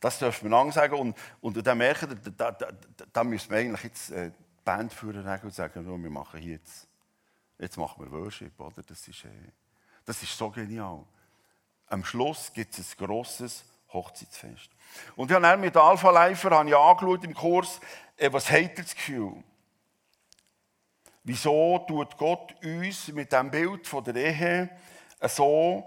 das 0.00 0.18
dürfen 0.18 0.44
wir 0.44 0.50
lang 0.50 0.72
sagen. 0.72 0.94
Und, 0.94 1.16
und 1.40 1.66
dann 1.66 1.78
merken 1.78 2.18
da, 2.36 2.52
da, 2.52 2.68
da, 3.12 3.24
müssen 3.24 3.50
wir 3.50 3.58
eigentlich 3.58 3.84
jetzt 3.84 4.10
äh, 4.10 4.30
die 4.30 4.64
Band 4.64 4.92
führen 4.92 5.26
und 5.26 5.54
sagen, 5.54 5.84
wir 5.84 6.10
machen 6.10 6.42
jetzt, 6.42 6.86
jetzt 7.58 7.76
machen 7.76 8.04
wir 8.04 8.12
Worship. 8.12 8.58
Oder? 8.58 8.82
Das, 8.82 9.06
ist, 9.08 9.24
äh, 9.24 9.28
das 10.04 10.22
ist 10.22 10.36
so 10.36 10.50
genial. 10.50 11.04
Am 11.86 12.04
Schluss 12.04 12.52
gibt 12.52 12.78
es 12.78 12.94
ein 12.94 13.06
grosses 13.06 13.64
Hochzeitsfest. 13.92 14.70
Und 15.16 15.30
ich 15.30 15.36
habe 15.36 15.56
mit 15.56 15.76
Alpha 15.76 16.10
Leifer 16.10 16.52
angeschaut 16.52 17.24
im 17.24 17.34
Kurs, 17.34 17.80
äh, 18.16 18.32
was 18.32 18.50
hat 18.50 18.78
er 18.78 18.84
das 18.84 18.94
Gefühl? 18.94 19.42
Wieso 21.24 21.78
tut 21.86 22.16
Gott 22.16 22.54
uns 22.64 23.08
mit 23.08 23.32
dem 23.32 23.50
Bild 23.50 23.86
von 23.86 24.02
der 24.02 24.16
Ehe 24.16 24.70
so 25.22 25.84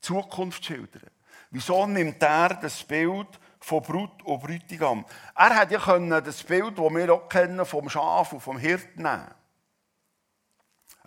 Zukunft 0.00 0.64
schildern? 0.64 1.10
Wieso 1.50 1.86
nimmt 1.86 2.22
er 2.22 2.54
das 2.54 2.82
Bild 2.82 3.28
von 3.58 3.82
Brut 3.82 4.22
und 4.22 4.40
Bräutigam? 4.40 5.04
Er 5.34 5.60
hätte 5.60 5.74
ja 5.74 6.20
das 6.20 6.42
Bild, 6.42 6.78
das 6.78 6.94
wir 6.94 7.12
auch 7.12 7.28
kennen, 7.28 7.66
vom 7.66 7.90
Schaf 7.90 8.32
und 8.32 8.40
vom 8.40 8.58
Hirten 8.58 9.02
nehmen. 9.02 9.34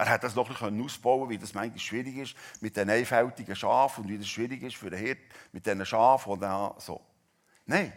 Er 0.04 0.10
hat 0.10 0.24
das 0.26 0.36
noch 0.36 0.50
ein 0.50 0.54
bisschen 0.54 0.84
ausbauen 0.84 1.30
wie 1.30 1.38
das 1.38 1.54
manchmal 1.54 1.80
schwierig 1.80 2.18
ist 2.18 2.36
mit 2.60 2.76
den 2.76 2.90
einfältigen 2.90 3.56
Schafen 3.56 4.04
und 4.04 4.10
wie 4.10 4.18
das 4.18 4.28
schwierig 4.28 4.62
ist 4.62 4.76
für 4.76 4.90
den 4.90 5.00
Hirt 5.00 5.22
mit 5.54 5.66
diesen 5.66 5.86
Schafen. 5.86 6.34
Und 6.34 6.82
so. 6.82 7.00
Nein, 7.66 7.94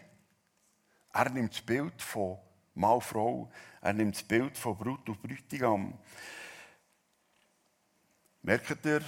er 1.12 1.30
nimmt 1.30 1.52
das 1.52 1.62
Bild 1.62 2.00
von 2.00 2.38
Mann, 2.74 3.00
Frau, 3.00 3.50
er 3.80 3.92
nimmt 3.92 4.14
das 4.14 4.22
Bild 4.22 4.56
von 4.56 4.78
Brut 4.78 5.08
und 5.08 5.20
Bräutigam. 5.20 5.98
Merkt 8.42 8.86
ihr, 8.86 9.02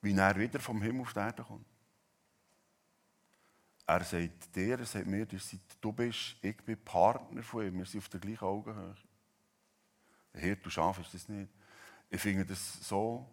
wie 0.00 0.16
er 0.16 0.38
wieder 0.38 0.60
vom 0.60 0.80
Himmel 0.80 1.02
auf 1.02 1.12
die 1.12 1.18
Erde 1.18 1.42
kommt? 1.42 1.66
Er 3.86 4.04
sagt 4.04 4.56
dir, 4.56 4.78
er 4.78 4.86
sagt 4.86 5.06
mir, 5.06 5.26
du 5.26 5.92
bist, 5.92 6.36
ich 6.40 6.56
bin 6.64 6.82
Partner 6.82 7.42
von 7.42 7.66
ihm, 7.66 7.76
wir 7.76 7.84
sind 7.84 8.00
auf 8.00 8.08
der 8.08 8.20
gleichen 8.20 8.46
Augenhöhe. 8.46 8.96
Hirt 10.32 10.64
und 10.64 10.70
Schaf 10.70 10.98
ist 10.98 11.12
das 11.12 11.28
nicht. 11.28 11.52
Ich 12.14 12.20
finde 12.20 12.46
das 12.46 12.74
so. 12.88 13.26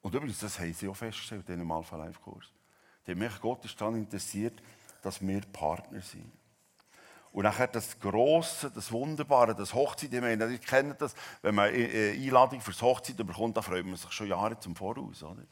Und 0.00 0.14
übrigens, 0.14 0.38
das 0.38 0.60
haben 0.60 0.72
sie 0.72 0.86
auch 0.86 0.94
festgestellt 0.94 1.48
in 1.48 1.56
diesem 1.56 1.72
Alpha 1.72 1.96
Life 1.96 2.20
Kurs. 2.20 2.46
Die 3.04 3.16
mich 3.16 3.40
Gott 3.40 3.64
ist 3.64 3.80
daran 3.80 3.96
interessiert, 3.96 4.62
dass 5.02 5.20
wir 5.20 5.40
Partner 5.52 6.00
sind. 6.00 6.30
Und 7.32 7.42
nachher 7.42 7.66
das 7.66 7.98
Grosse, 7.98 8.70
das 8.70 8.92
Wunderbare, 8.92 9.56
das 9.56 9.74
Hochzeit, 9.74 10.12
ich 10.12 10.20
meine, 10.20 10.52
ich 10.52 10.60
kenne 10.60 10.94
das, 10.94 11.16
wenn 11.42 11.56
man 11.56 11.74
eine 11.74 12.12
Einladung 12.12 12.60
fürs 12.60 12.80
Hochzeit 12.80 13.16
bekommt, 13.16 13.56
da 13.56 13.62
freut 13.62 13.84
man 13.84 13.96
sich 13.96 14.12
schon 14.12 14.28
Jahre 14.28 14.56
zum 14.60 14.76
Voraus, 14.76 15.24
oder? 15.24 15.42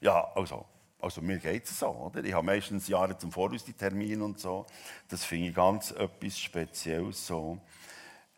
Ja, 0.00 0.32
also, 0.36 0.66
also 1.00 1.20
mir 1.20 1.38
geht 1.38 1.64
es 1.64 1.80
so, 1.80 1.88
oder? 1.88 2.22
Ich 2.22 2.32
habe 2.32 2.46
meistens 2.46 2.86
Jahre 2.86 3.18
zum 3.18 3.32
Voraus 3.32 3.64
die 3.64 3.72
Termine 3.72 4.24
und 4.24 4.38
so. 4.38 4.66
Das 5.08 5.24
finde 5.24 5.48
ich 5.48 5.54
ganz 5.54 5.90
etwas 5.90 6.38
Spezielles 6.38 7.26
so. 7.26 7.58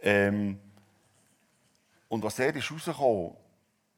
Ähm, 0.01 0.59
und 2.13 2.23
was 2.23 2.39
er 2.39 2.55
ist 2.55 2.71
rausgekommen, 2.71 3.35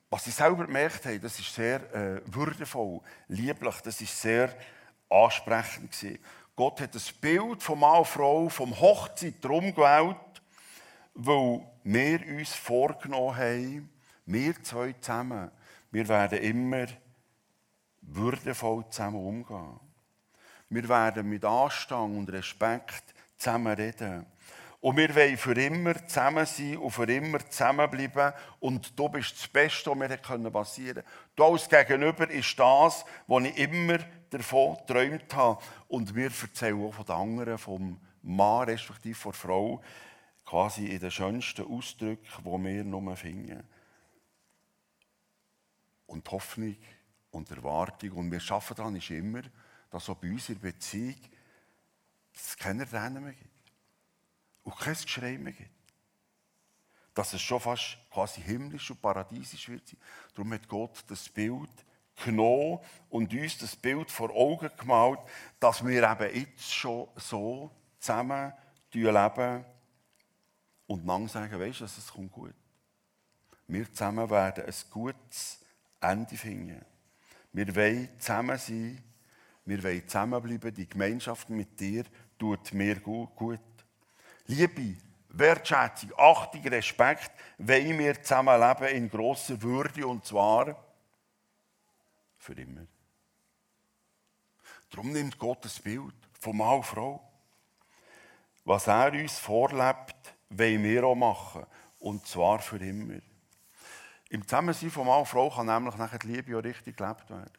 was 0.08 0.22
sie 0.22 0.30
selber 0.30 0.66
gemerkt 0.66 1.04
haben, 1.04 1.20
das 1.20 1.36
ist 1.36 1.52
sehr 1.52 1.80
äh, 1.92 2.22
würdevoll, 2.26 3.00
lieblich, 3.26 3.74
das 3.80 4.00
ist 4.00 4.20
sehr 4.20 4.54
ansprechend 5.10 5.90
gewesen. 5.90 6.20
Gott 6.54 6.80
hat 6.80 6.94
das 6.94 7.10
Bild 7.10 7.60
von 7.60 7.80
Mann 7.80 7.98
und 7.98 8.06
Frau, 8.06 8.48
vom 8.48 8.78
Hochzeit 8.78 9.34
darum 9.40 9.74
gewählt, 9.74 10.16
weil 11.14 11.66
wir 11.82 12.20
uns 12.38 12.54
vorgenommen 12.54 13.36
haben, 13.36 13.90
wir 14.26 14.62
zwei 14.62 14.92
zusammen, 14.92 15.50
wir 15.90 16.06
werden 16.06 16.38
immer 16.38 16.86
würdevoll 18.00 18.88
zusammen 18.90 19.26
umgehen. 19.26 19.80
Wir 20.68 20.88
werden 20.88 21.28
mit 21.28 21.44
Anstand 21.44 22.16
und 22.16 22.30
Respekt 22.30 23.12
zusammen 23.36 23.74
reden. 23.74 24.24
Und 24.84 24.98
wir 24.98 25.14
wollen 25.14 25.38
für 25.38 25.58
immer 25.58 25.94
zusammen 26.06 26.44
sein 26.44 26.76
und 26.76 26.90
für 26.90 27.10
immer 27.10 27.38
zusammenbleiben. 27.48 28.34
Und 28.60 28.98
du 28.98 29.08
bist 29.08 29.32
das 29.32 29.48
Beste, 29.48 29.88
was 29.88 29.96
mir 29.96 30.50
passieren 30.50 31.02
konnte. 31.02 31.10
Du 31.34 31.44
als 31.44 31.70
Gegenüber 31.70 32.28
ist 32.28 32.58
das, 32.58 33.06
was 33.26 33.44
ich 33.44 33.56
immer 33.56 33.96
davon 34.28 34.76
geträumt 34.76 35.34
habe. 35.34 35.64
Und 35.88 36.14
wir 36.14 36.24
erzählen 36.26 36.84
auch 36.84 36.92
von 36.92 37.06
den 37.06 37.14
anderen, 37.14 37.56
vom 37.56 37.98
Mann 38.20 38.68
respektive 38.68 39.14
von 39.14 39.32
der 39.32 39.40
Frau, 39.40 39.82
quasi 40.44 40.88
in 40.88 41.00
den 41.00 41.10
schönsten 41.10 41.64
Ausdrücken, 41.64 42.28
die 42.40 42.64
wir 42.64 42.84
nur 42.84 43.16
finden. 43.16 43.66
Und 46.04 46.30
Hoffnung 46.30 46.76
und 47.30 47.50
Erwartung. 47.50 48.10
Und 48.12 48.30
wir 48.30 48.42
arbeiten 48.50 48.74
daran 48.74 48.96
ist 48.96 49.08
immer, 49.08 49.40
dass 49.88 50.10
auch 50.10 50.16
bei 50.16 50.30
uns 50.30 50.50
in 50.50 50.60
Beziehung 50.60 51.16
Tränen 52.58 53.24
mehr 53.24 53.32
gibt 53.32 53.53
und 54.64 54.76
kein 54.76 54.94
Geschrei 54.94 55.38
mehr 55.38 55.52
gibt. 55.52 55.70
Dass 57.14 57.32
es 57.32 57.40
schon 57.40 57.60
fast 57.60 57.98
quasi 58.10 58.40
himmlisch 58.42 58.90
und 58.90 59.00
paradiesisch 59.00 59.68
wird 59.68 59.86
sein. 59.86 59.98
Darum 60.34 60.52
hat 60.52 60.68
Gott 60.68 61.04
das 61.06 61.28
Bild 61.28 61.70
genommen 62.24 62.80
und 63.10 63.32
uns 63.32 63.58
das 63.58 63.76
Bild 63.76 64.10
vor 64.10 64.30
Augen 64.30 64.70
gemalt, 64.76 65.20
dass 65.60 65.84
wir 65.84 66.10
eben 66.10 66.36
jetzt 66.36 66.72
schon 66.72 67.08
so 67.16 67.70
zusammen 67.98 68.52
leben 68.92 69.64
und 70.86 71.06
lang 71.06 71.28
sagen, 71.28 71.58
weißt 71.58 71.80
du, 71.80 71.84
es 71.84 72.12
kommt 72.12 72.32
gut. 72.32 72.54
Wir 73.66 73.90
zusammen 73.92 74.28
werden 74.30 74.64
ein 74.64 74.74
gutes 74.90 75.60
Ende 76.00 76.36
finden. 76.36 76.84
Wir 77.52 77.74
wollen 77.74 78.08
zusammen 78.18 78.58
sein, 78.58 79.02
wir 79.64 79.82
wollen 79.82 80.06
zusammenbleiben, 80.06 80.74
die 80.74 80.88
Gemeinschaft 80.88 81.48
mit 81.50 81.80
dir 81.80 82.04
tut 82.38 82.72
mir 82.74 83.00
gut. 83.00 83.58
Liebe, 84.46 84.96
Wertschätzung, 85.28 86.12
Achtung, 86.16 86.62
Respekt 86.68 87.30
wollen 87.58 87.98
wir 87.98 88.22
zusammenleben 88.22 88.88
in 88.88 89.10
grosser 89.10 89.60
Würde 89.60 90.06
und 90.06 90.24
zwar 90.24 90.76
für 92.36 92.52
immer. 92.52 92.86
Darum 94.90 95.12
nimmt 95.12 95.38
Gott 95.38 95.64
das 95.64 95.80
Bild 95.80 96.14
von 96.38 96.56
Mann 96.56 96.76
und 96.76 96.86
Frau. 96.86 97.20
Was 98.64 98.86
er 98.86 99.12
uns 99.12 99.38
vorlebt, 99.38 100.36
wollen 100.50 100.84
wir 100.84 101.04
auch 101.04 101.14
machen. 101.14 101.66
Und 101.98 102.26
zwar 102.26 102.60
für 102.60 102.76
immer. 102.76 103.18
Im 104.28 104.46
Zusammensein 104.46 104.90
von 104.90 105.06
Mann 105.06 105.20
und 105.20 105.26
Frau 105.26 105.50
kann 105.50 105.66
nämlich 105.66 105.96
nachher 105.96 106.18
die 106.18 106.28
Liebe 106.28 106.56
auch 106.56 106.62
richtig 106.62 106.96
gelebt 106.96 107.28
werden. 107.30 107.50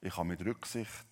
Ich 0.00 0.14
kann 0.14 0.26
mit 0.26 0.44
Rücksicht 0.44 1.07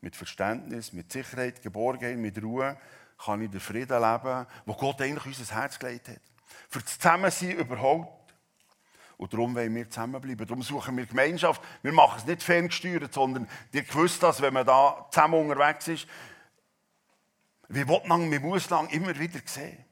mit 0.00 0.16
Verständnis, 0.16 0.92
mit 0.92 1.12
Sicherheit, 1.12 1.62
Geborgenheit, 1.62 2.16
mit 2.16 2.42
Ruhe, 2.42 2.76
kann 3.18 3.42
ich 3.42 3.50
den 3.50 3.60
Frieden 3.60 4.00
leben, 4.00 4.46
wo 4.64 4.74
Gott 4.74 5.00
eigentlich 5.02 5.26
unser 5.26 5.54
Herz 5.54 5.78
gelegt 5.78 6.08
hat. 6.08 6.20
Für 6.68 6.80
das 6.80 6.98
Zusammensein 6.98 7.52
überhaupt. 7.52 8.34
Und 9.18 9.32
darum 9.34 9.54
wollen 9.54 9.74
wir 9.74 9.90
zusammenbleiben. 9.90 10.46
Darum 10.46 10.62
suchen 10.62 10.96
wir 10.96 11.04
Gemeinschaft. 11.04 11.62
Wir 11.82 11.92
machen 11.92 12.18
es 12.18 12.26
nicht 12.26 12.42
ferngesteuert, 12.42 13.12
sondern 13.12 13.46
ihr 13.72 13.84
wisst 13.94 14.22
das, 14.22 14.40
wenn 14.40 14.54
man 14.54 14.64
da 14.66 15.06
zusammen 15.10 15.34
unterwegs 15.50 15.88
ist, 15.88 16.06
wie 17.68 17.86
will 17.86 18.00
man, 18.06 18.30
wie 18.30 18.38
muss 18.38 18.70
lang 18.70 18.88
immer 18.88 19.16
wieder 19.18 19.40
sehen. 19.44 19.84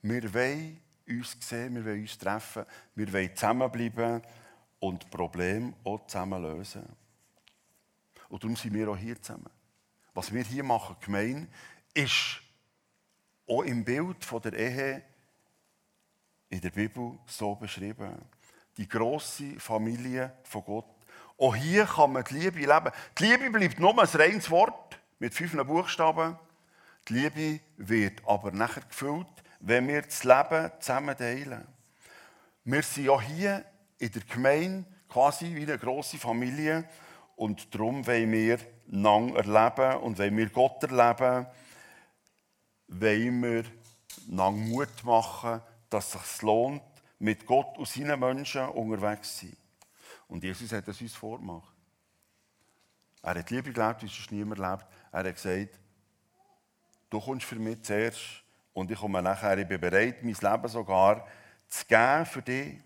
Wir 0.00 0.34
wollen 0.34 0.80
uns 1.06 1.36
sehen, 1.40 1.74
wir 1.76 1.84
wollen 1.84 2.00
uns 2.00 2.18
treffen, 2.18 2.64
wir 2.94 3.12
wollen 3.12 3.36
zusammenbleiben 3.36 4.22
und 4.80 5.10
Probleme 5.10 5.74
auch 5.84 6.06
zusammen 6.06 6.42
lösen. 6.42 7.01
Und 8.32 8.42
darum 8.42 8.56
sind 8.56 8.72
wir 8.72 8.88
auch 8.88 8.96
hier 8.96 9.20
zusammen. 9.20 9.50
Was 10.14 10.32
wir 10.32 10.42
hier 10.42 10.64
machen, 10.64 10.96
gemein, 11.00 11.52
ist 11.92 12.40
auch 13.46 13.60
im 13.60 13.84
Bild 13.84 14.24
von 14.24 14.40
der 14.40 14.54
Ehe 14.54 15.02
in 16.48 16.58
der 16.62 16.70
Bibel 16.70 17.18
so 17.26 17.54
beschrieben. 17.54 18.14
Die 18.78 18.88
große 18.88 19.60
Familie 19.60 20.32
von 20.44 20.64
Gott. 20.64 20.86
Auch 21.36 21.54
hier 21.54 21.84
kann 21.84 22.14
man 22.14 22.24
die 22.24 22.38
Liebe 22.38 22.60
leben. 22.60 22.90
Die 23.18 23.24
Liebe 23.24 23.50
bleibt 23.50 23.78
nur 23.78 24.00
ein 24.00 24.08
reines 24.08 24.50
Wort 24.50 24.98
mit 25.18 25.34
fünf 25.34 25.54
Buchstaben. 25.66 26.38
Die 27.08 27.12
Liebe 27.12 27.60
wird 27.76 28.26
aber 28.26 28.50
nachher 28.50 28.84
gefüllt, 28.84 29.28
wenn 29.60 29.88
wir 29.88 30.00
das 30.00 30.24
Leben 30.24 30.72
zusammen 30.80 31.18
teilen. 31.18 31.66
Wir 32.64 32.82
sind 32.82 33.10
auch 33.10 33.20
hier 33.20 33.62
in 33.98 34.10
der 34.10 34.22
Gemeinde 34.22 34.86
quasi 35.06 35.54
wie 35.54 35.64
eine 35.64 35.76
große 35.76 36.16
Familie 36.16 36.88
und 37.36 37.74
darum 37.74 38.06
wollen 38.06 38.32
wir 38.32 38.58
lang 38.86 39.34
erleben 39.34 40.00
und 40.02 40.18
wenn 40.18 40.36
wir 40.36 40.50
Gott 40.50 40.82
erleben, 40.82 41.46
wollen 42.88 43.42
wir 43.42 43.64
lang 44.28 44.68
Mut 44.68 45.04
machen, 45.04 45.60
dass 45.88 46.14
es 46.14 46.32
sich 46.32 46.42
lohnt, 46.42 46.82
mit 47.18 47.46
Gott 47.46 47.78
und 47.78 47.88
seinen 47.88 48.18
Menschen 48.18 48.68
unterwegs 48.68 49.36
zu 49.38 49.46
sein. 49.46 49.56
Und 50.28 50.42
Jesus 50.42 50.72
hat 50.72 50.88
es 50.88 51.00
uns 51.00 51.14
vorgemacht. 51.14 51.72
Er 53.22 53.36
hat 53.36 53.50
Liebe 53.50 53.72
gelebt, 53.72 54.02
wie 54.02 54.06
es 54.06 54.30
niemand 54.30 54.58
lebt. 54.58 54.86
Er 55.12 55.24
hat 55.24 55.34
gesagt, 55.34 55.78
du 57.10 57.20
kommst 57.20 57.46
für 57.46 57.56
mich 57.56 57.82
zuerst 57.82 58.42
und 58.72 58.90
ich 58.90 58.98
komme 58.98 59.22
nachher. 59.22 59.56
Ich 59.58 59.68
bin 59.68 59.80
bereit, 59.80 60.22
mein 60.24 60.34
Leben 60.34 60.68
sogar 60.68 61.26
zu 61.68 61.86
geben 61.86 62.26
für 62.26 62.42
dich. 62.42 62.78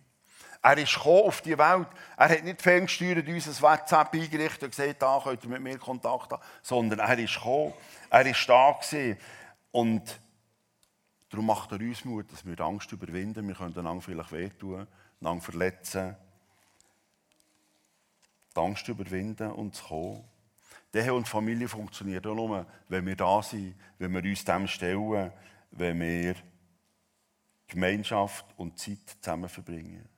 Er 0.62 0.78
ist 0.78 0.98
auf 0.98 1.40
die 1.40 1.56
Welt. 1.56 1.88
Er 2.16 2.28
hat 2.28 2.44
nicht 2.44 2.62
ferngesteuert 2.62 3.26
unser 3.28 3.62
WhatsApp 3.62 4.14
eingerichtet 4.14 4.62
und 4.64 4.70
gesagt, 4.70 5.02
da 5.02 5.20
könnt 5.22 5.44
ihr 5.44 5.50
mit 5.50 5.62
mir 5.62 5.78
Kontakt 5.78 6.32
haben, 6.32 6.42
sondern 6.62 6.98
er 6.98 7.18
ist 7.18 7.34
gekommen. 7.34 7.72
Er 8.10 8.26
ist 8.26 8.48
da 8.48 8.72
gewesen. 8.72 9.18
Und 9.72 10.20
darum 11.28 11.46
macht 11.46 11.72
er 11.72 11.80
uns 11.80 12.04
Mut, 12.04 12.32
dass 12.32 12.44
wir 12.44 12.58
Angst 12.60 12.90
überwinden. 12.92 13.46
Wir 13.46 13.54
können 13.54 13.78
einander 13.78 14.02
vielleicht 14.02 14.32
wehtun, 14.32 14.86
einander 15.20 15.42
verletzen. 15.42 16.16
Die 18.54 18.60
Angst 18.60 18.88
überwinden 18.88 19.52
und 19.52 19.74
zu 19.74 19.84
kommen. 19.84 20.24
Die 20.94 21.10
und 21.10 21.28
Familie 21.28 21.68
funktioniert 21.68 22.26
auch 22.26 22.34
nur, 22.34 22.66
wenn 22.88 23.04
wir 23.04 23.16
da 23.16 23.42
sind, 23.42 23.74
wenn 23.98 24.14
wir 24.14 24.22
uns 24.22 24.44
dem 24.44 24.66
stellen, 24.66 25.30
wenn 25.72 26.00
wir 26.00 26.36
Gemeinschaft 27.68 28.46
und 28.56 28.78
Zeit 28.78 29.16
zusammen 29.20 29.48
verbringen. 29.48 30.08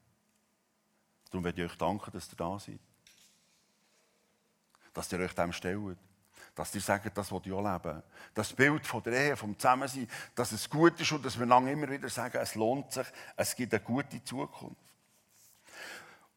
Darum 1.31 1.43
möchte 1.43 1.63
ich 1.63 1.71
euch 1.71 1.79
danken, 1.79 2.11
dass 2.13 2.29
ihr 2.31 2.37
da 2.37 2.59
seid. 2.59 2.79
Dass 4.95 5.13
ihr 5.13 5.21
euch 5.21 5.35
dem 5.35 5.53
stellt. 5.53 5.99
dass 6.55 6.73
die 6.73 6.81
sagen, 6.81 7.11
das 7.15 7.31
will 7.31 7.41
ich 7.45 7.53
auch 7.53 7.63
leben. 7.63 8.03
Das 8.35 8.53
Bild 8.53 8.85
von 8.87 9.03
der 9.03 9.13
Ehe, 9.13 9.37
vom 9.37 9.57
Zusammensein, 9.57 10.09
dass 10.35 10.51
es 10.53 10.69
gut 10.69 11.01
ist 11.01 11.13
und 11.13 11.25
dass 11.25 11.39
wir 11.39 11.47
lange 11.47 11.71
immer 11.71 11.89
wieder 11.89 12.09
sagen, 12.09 12.39
es 12.39 12.57
lohnt 12.57 12.93
sich, 12.93 13.07
es 13.37 13.55
gibt 13.55 13.73
eine 13.73 13.83
gute 13.83 14.23
Zukunft. 14.25 14.77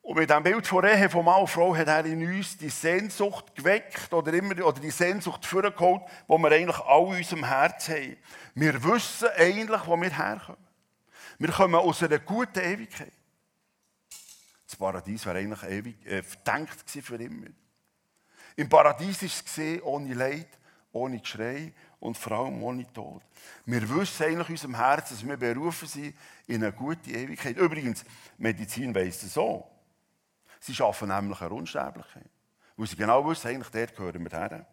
Und 0.03 0.17
mit 0.17 0.29
dem 0.29 0.43
Bild 0.43 0.65
von 0.65 0.83
Ehe 0.83 1.09
von 1.09 1.23
Mann 1.23 1.41
und 1.41 1.47
Frau 1.47 1.75
hat 1.75 1.87
er 1.87 2.05
in 2.05 2.23
uns 2.27 2.57
die 2.57 2.69
Sehnsucht 2.69 3.55
geweckt 3.55 4.11
oder, 4.13 4.33
immer, 4.33 4.63
oder 4.65 4.79
die 4.79 4.89
Sehnsucht 4.89 5.45
vorgeholt, 5.45 6.01
die 6.27 6.37
wir 6.37 6.51
eigentlich 6.51 6.79
alle 6.79 7.07
in 7.11 7.17
unserem 7.17 7.43
Herz 7.43 7.89
haben. 7.89 8.17
Wir 8.55 8.83
wissen 8.83 9.29
eigentlich, 9.37 9.81
wo 9.85 9.95
wir 9.95 10.09
herkommen. 10.09 10.67
Wir 11.37 11.49
kommen 11.51 11.75
aus 11.75 12.03
einer 12.03 12.19
guten 12.19 12.59
Ewigkeit. 12.59 13.13
Das 14.71 14.77
Paradies 14.77 15.25
wäre 15.25 15.37
eigentlich 15.37 15.63
ewig, 15.63 16.05
äh, 16.05 16.21
gedacht 16.21 16.89
für 16.89 17.15
immer. 17.17 17.47
Im 18.55 18.69
Paradies 18.69 19.21
ist 19.21 19.35
es 19.35 19.43
gesehen, 19.43 19.81
ohne 19.81 20.13
Leid, 20.13 20.47
ohne 20.93 21.19
Geschrei 21.19 21.73
und 21.99 22.17
vor 22.17 22.31
allem 22.37 22.63
ohne 22.63 22.91
Tod. 22.93 23.21
Wir 23.65 23.81
wissen 23.89 24.23
eigentlich 24.23 24.47
in 24.47 24.53
unserem 24.53 24.75
Herzen, 24.75 25.17
dass 25.17 25.27
wir 25.27 25.35
berufen 25.35 25.89
sind 25.89 26.15
in 26.47 26.63
eine 26.63 26.71
gute 26.71 27.11
Ewigkeit. 27.11 27.57
Übrigens, 27.57 28.05
Medizin 28.37 28.95
weiss 28.95 29.21
es 29.23 29.33
so. 29.33 29.69
Sie 30.61 30.73
schaffen 30.73 31.09
nämlich 31.09 31.41
eine 31.41 31.53
Unsterblichkeit. 31.53 32.29
Weil 32.77 32.87
sie 32.87 32.95
genau 32.95 33.27
wissen, 33.27 33.49
eigentlich 33.49 33.71
dort 33.71 33.93
gehören 33.93 34.23
wir 34.23 34.39
her. 34.39 34.65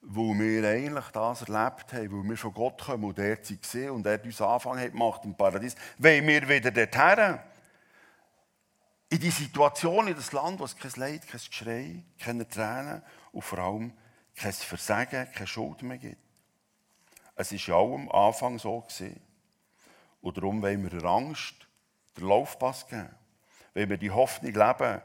Weil 0.00 0.38
wir 0.38 0.68
eigentlich 0.68 1.08
das 1.08 1.42
erlebt 1.42 1.92
haben, 1.92 2.12
weil 2.12 2.30
wir 2.30 2.36
von 2.36 2.54
Gott 2.54 2.80
kommen 2.82 3.04
und 3.04 3.18
dort 3.18 3.46
gesehen 3.46 3.90
und 3.90 4.06
er 4.06 4.22
uns 4.24 4.40
Anfang 4.40 4.78
hat 4.78 4.92
gemacht 4.92 5.24
im 5.24 5.34
Paradies, 5.34 5.74
wollen 5.98 6.26
wir 6.26 6.48
wieder 6.48 6.70
dorthin. 6.70 7.38
In 9.10 9.18
die 9.18 9.30
Situation, 9.30 10.06
in 10.08 10.14
das 10.14 10.32
Land, 10.32 10.60
wo 10.60 10.64
es 10.64 10.76
kein 10.76 10.92
Leid, 10.96 11.26
kein 11.26 11.40
Geschrei, 11.40 12.04
keine 12.18 12.46
Tränen 12.46 13.02
und 13.32 13.42
vor 13.42 13.58
allem 13.58 13.92
kein 14.36 14.52
Versagen, 14.52 15.32
keine 15.32 15.46
Schuld 15.46 15.82
mehr 15.82 15.98
gibt. 15.98 16.18
Es 17.34 17.52
war 17.52 17.58
ja 17.58 17.74
auch 17.74 17.94
am 17.94 18.10
Anfang 18.10 18.58
so. 18.58 18.80
Gewesen. 18.80 19.20
Und 20.20 20.36
darum 20.36 20.60
wollen 20.62 20.82
wir 20.82 20.90
der 20.90 21.08
Angst 21.08 21.54
den 22.16 22.26
Laufpass 22.26 22.86
geben. 22.86 23.14
Wenn 23.74 23.88
wir 23.88 23.96
die 23.96 24.10
Hoffnung 24.10 24.52
leben, 24.52 25.02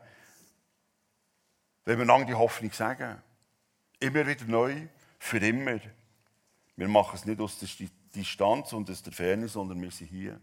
wenn 1.85 1.99
wir 1.99 2.05
lange 2.05 2.25
die 2.25 2.33
Hoffnung 2.33 2.71
sagen, 2.71 3.21
immer 4.03 4.27
wieder 4.27 4.45
neu, 4.45 4.87
für 5.17 5.37
immer. 5.37 5.79
Wir 6.75 6.87
machen 6.87 7.15
es 7.15 7.25
nicht 7.25 7.39
aus 7.39 7.57
der 7.59 7.69
Distanz 8.13 8.73
und 8.73 8.89
aus 8.89 9.01
der 9.01 9.13
Ferne, 9.13 9.47
sondern 9.47 9.81
wir 9.81 9.91
sind 9.91 10.07
hier. 10.07 10.39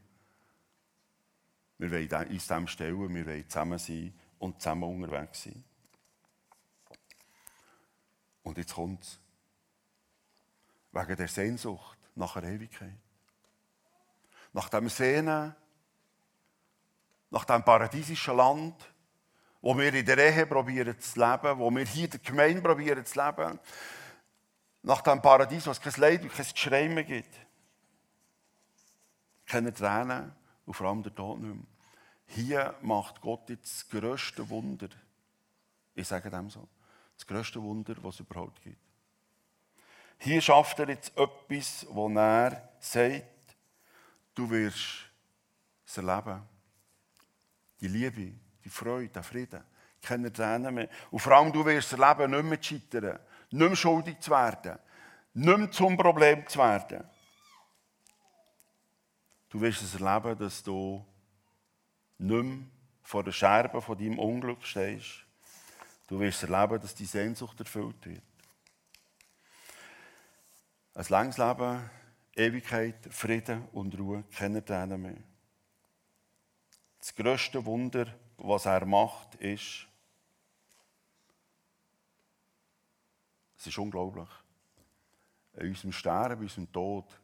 Wir 1.79 1.91
wollen 1.91 2.29
uns 2.31 2.47
dem 2.47 2.67
stellen, 2.67 3.15
wir 3.15 3.27
wollen 3.27 3.49
zusammen 3.49 3.79
sein 3.79 4.15
und 4.39 4.61
zusammen 4.61 4.85
unterwegs 4.85 5.45
sein. 5.45 5.65
Und 8.43 8.59
jetzt 8.59 8.75
kommt 8.75 9.03
es. 9.03 9.19
Wegen 10.93 11.17
der 11.17 11.29
Sehnsucht 11.29 11.99
nach 12.15 12.35
der 12.35 12.51
Ewigkeit. 12.51 12.97
Nach 14.53 14.69
dem 14.69 14.89
Sehnen, 14.89 15.55
nach 17.31 17.45
dem 17.45 17.63
paradiesischen 17.63 18.37
Land, 18.37 18.90
wo 19.63 19.77
wir 19.77 19.93
in 19.93 20.07
der 20.07 20.19
Ehe 20.19 20.47
probieren 20.47 20.99
zu 20.99 21.19
leben, 21.19 21.59
wo 21.59 21.71
wir 21.71 21.85
hier 21.85 22.05
in 22.05 22.11
der 22.11 22.21
Gemeinde 22.21 22.63
probieren 22.63 23.05
zu 23.05 23.21
leben. 23.21 23.59
Nach 24.83 25.03
dem 25.03 25.21
Paradies, 25.21 25.67
wo 25.67 25.71
es 25.71 25.81
kein 25.81 25.93
Leid 25.97 26.23
und 26.23 26.33
kein 26.33 26.47
Geschrei 26.47 26.89
mehr 26.89 27.05
gibt. 27.05 27.35
Keine 29.45 29.73
Tränen 29.75 30.33
und 30.65 30.75
vor 30.75 30.87
allem 30.89 31.03
der 31.03 31.15
Tod 31.15 31.41
nicht 31.41 31.55
mehr. 31.55 31.67
Hier 32.27 32.75
macht 32.81 33.21
Gott 33.21 33.51
jetzt 33.51 33.75
das 33.75 33.89
grösste 33.89 34.49
Wunder. 34.49 34.89
Ich 35.95 36.07
sage 36.07 36.31
dem 36.31 36.49
so. 36.49 36.67
Das 37.17 37.27
grösste 37.27 37.61
Wunder, 37.61 37.95
was 38.03 38.15
es 38.15 38.21
überhaupt 38.21 38.63
gibt. 38.63 38.79
Hier 40.19 40.41
schafft 40.41 40.79
er 40.79 40.89
jetzt 40.89 41.17
etwas, 41.17 41.87
wo 41.91 42.09
er 42.09 42.71
sagt, 42.79 43.25
du 44.35 44.49
wirst 44.49 45.11
es 45.85 45.97
erleben. 45.97 46.43
Die 47.81 47.89
Liebe, 47.89 48.33
die 48.65 48.69
Freude, 48.69 49.09
der 49.09 49.23
Frieden. 49.23 49.63
Keine 50.03 50.33
Tränen 50.33 50.75
mehr. 50.75 50.89
Und 51.11 51.21
vor 51.21 51.33
allem, 51.33 51.53
du 51.53 51.65
wirst 51.65 51.93
erleben, 51.93 52.31
nicht 52.31 52.45
mehr 52.45 52.61
zu 52.61 52.75
scheitern, 52.75 53.19
nicht 53.51 53.69
mehr 53.69 53.77
schuldig 53.77 54.19
zu 54.21 54.31
werden, 54.31 54.79
nicht 55.35 55.59
mehr 55.59 55.71
zum 55.71 55.97
Problem 55.97 56.47
zu 56.47 56.59
werden. 56.59 57.05
Du 59.51 59.61
wirst 59.61 59.83
es 59.83 60.01
erleben, 60.01 60.39
dass 60.39 60.63
du 60.63 61.05
nicht 62.19 62.45
mehr 62.45 62.59
vor 63.03 63.25
der 63.25 63.33
Scherbe 63.33 63.83
von 63.83 63.99
deinem 63.99 64.19
Unglück 64.19 64.65
stehst. 64.65 65.25
Du 66.07 66.21
wirst 66.21 66.43
erleben, 66.43 66.81
dass 66.81 66.95
die 66.95 67.05
Sehnsucht 67.05 67.59
erfüllt 67.59 68.07
wird. 68.07 68.23
Ein 70.95 71.07
langes 71.09 71.39
Leben, 71.39 71.91
Ewigkeit, 72.35 73.09
Frieden 73.11 73.67
und 73.73 73.99
Ruhe, 73.99 74.25
keine 74.37 74.65
Tränen 74.65 75.03
mehr. 75.03 75.17
Das 76.99 77.15
grösste 77.15 77.65
Wunder, 77.65 78.07
was 78.43 78.67
er 78.67 78.85
macht, 78.87 79.35
ist, 79.37 79.87
es 83.59 83.67
ist 83.67 83.79
unglaublich. 83.79 84.29
In 85.55 85.69
unserem 85.69 85.93
Sterben, 85.93 86.41
in 86.41 86.43
unserem 86.43 86.73
Tod, 86.73 87.21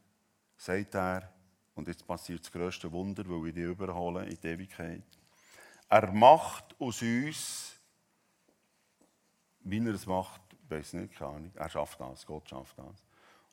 sagt 0.55 0.95
er, 0.95 1.33
und 1.75 1.87
jetzt 1.87 2.05
passiert 2.05 2.41
das 2.41 2.51
grösste 2.51 2.91
Wunder, 2.91 3.23
weil 3.27 3.47
ich 3.47 3.55
die 3.55 3.61
überhole 3.61 4.25
in 4.25 4.37
die 4.39 4.47
Ewigkeit. 4.47 5.03
Er 5.89 6.11
macht 6.11 6.75
aus 6.79 7.01
uns, 7.01 7.75
wie 9.61 9.85
er 9.85 9.93
es 9.93 10.05
macht, 10.05 10.41
weiß 10.69 10.93
nicht, 10.93 11.15
keine 11.15 11.31
Ahnung. 11.31 11.51
Er 11.55 11.69
schafft 11.69 11.99
das, 11.99 12.25
Gott 12.25 12.49
schafft 12.49 12.77
das. 12.77 13.03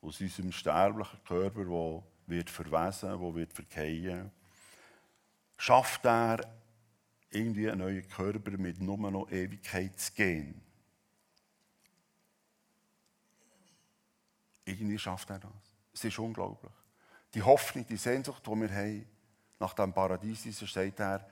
Aus 0.02 0.20
unserem 0.20 0.52
sterblichen 0.52 1.22
Körper, 1.24 1.64
der 1.64 2.02
wird 2.26 2.50
verwesen, 2.50 3.10
der 3.10 3.34
wird 3.34 3.52
verkehren, 3.52 4.30
schafft 5.56 6.04
er 6.04 6.40
irgendwie 7.34 7.70
einen 7.70 7.80
neuen 7.80 8.08
Körper 8.08 8.52
mit 8.52 8.80
nur 8.80 8.98
noch 9.10 9.30
Ewigkeitsgen. 9.30 10.60
Irgendwie 14.64 14.98
schafft 14.98 15.30
er 15.30 15.38
das. 15.38 15.50
Es 15.92 16.04
ist 16.04 16.18
unglaublich 16.18 16.72
die 17.34 17.42
Hoffnung, 17.42 17.86
die 17.86 17.96
Sehnsucht, 17.96 18.46
die 18.46 18.50
wir 18.50 18.70
haben, 18.70 19.06
nach 19.58 19.74
dem 19.74 19.92
Paradies, 19.92 20.46
ist, 20.46 20.60
sagt 20.72 21.00
er, 21.00 21.26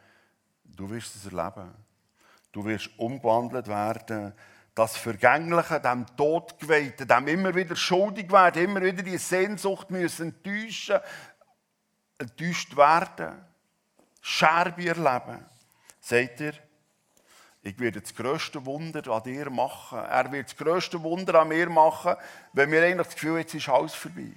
du 0.65 0.91
wirst 0.91 1.15
es 1.15 1.27
erleben. 1.27 1.73
Du 2.51 2.65
wirst 2.65 2.91
umgewandelt 2.99 3.69
werden. 3.69 4.33
Das 4.75 4.97
Vergängliche, 4.97 5.81
dem 5.81 6.07
Todgeweihten, 6.17 7.07
dem 7.07 7.29
immer 7.29 7.55
wieder 7.55 7.77
schuldig 7.77 8.31
werden, 8.31 8.65
immer 8.65 8.83
wieder 8.83 9.03
die 9.03 9.19
Sehnsucht 9.19 9.91
müssen 9.91 10.29
enttäuschen, 10.29 10.99
enttäuscht 12.19 12.77
werden, 12.77 13.45
Scherbe 14.21 14.89
erleben. 14.89 15.45
Sagt 16.03 16.43
er, 16.43 16.53
ich 17.63 17.79
werde 17.79 18.03
das 18.03 18.15
grösste 18.15 18.67
Wunder 18.67 19.07
an 19.11 19.23
dir 19.23 19.49
machen. 19.49 19.99
Er 19.99 20.31
wird 20.31 20.49
das 20.49 20.57
grösste 20.57 21.03
Wunder 21.03 21.41
an 21.41 21.49
mir 21.49 21.71
machen, 21.71 22.17
wenn 22.53 22.71
wir 22.71 22.83
eigentlich 22.83 23.07
das 23.07 23.15
Gefühl 23.15 23.39
jetzt 23.39 23.55
ist 23.55 23.71
alles 23.71 23.95
vorbei 23.95 24.35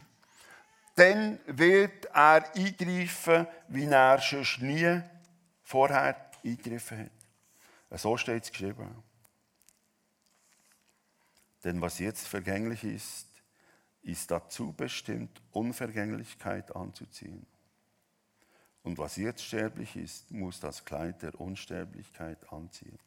dann 0.96 1.40
wird 1.46 2.06
er 2.06 2.56
eingreifen, 2.56 3.48
wie 3.68 3.86
er 3.86 4.22
schon 4.22 4.46
nie 4.62 5.02
vorher 5.64 6.32
eingegriffen 6.44 7.10
hat. 7.90 8.00
So 8.00 8.18
steht 8.18 8.44
es 8.44 8.52
geschrieben. 8.52 9.04
Denn 11.64 11.82
was 11.82 12.00
jetzt 12.00 12.28
vergänglich 12.28 12.84
ist, 12.84 13.28
ist 14.04 14.32
dazu 14.32 14.72
bestimmt, 14.72 15.42
Unvergänglichkeit 15.52 16.76
anzuziehen. 16.76 17.46
Und 18.86 19.00
was 19.00 19.16
jetzt 19.16 19.44
sterblich 19.44 19.96
ist, 19.96 20.30
muss 20.30 20.60
das 20.60 20.86
Kleid 20.86 21.20
der 21.24 21.34
Unsterblichkeit 21.42 22.38
anziehen. 22.54 23.00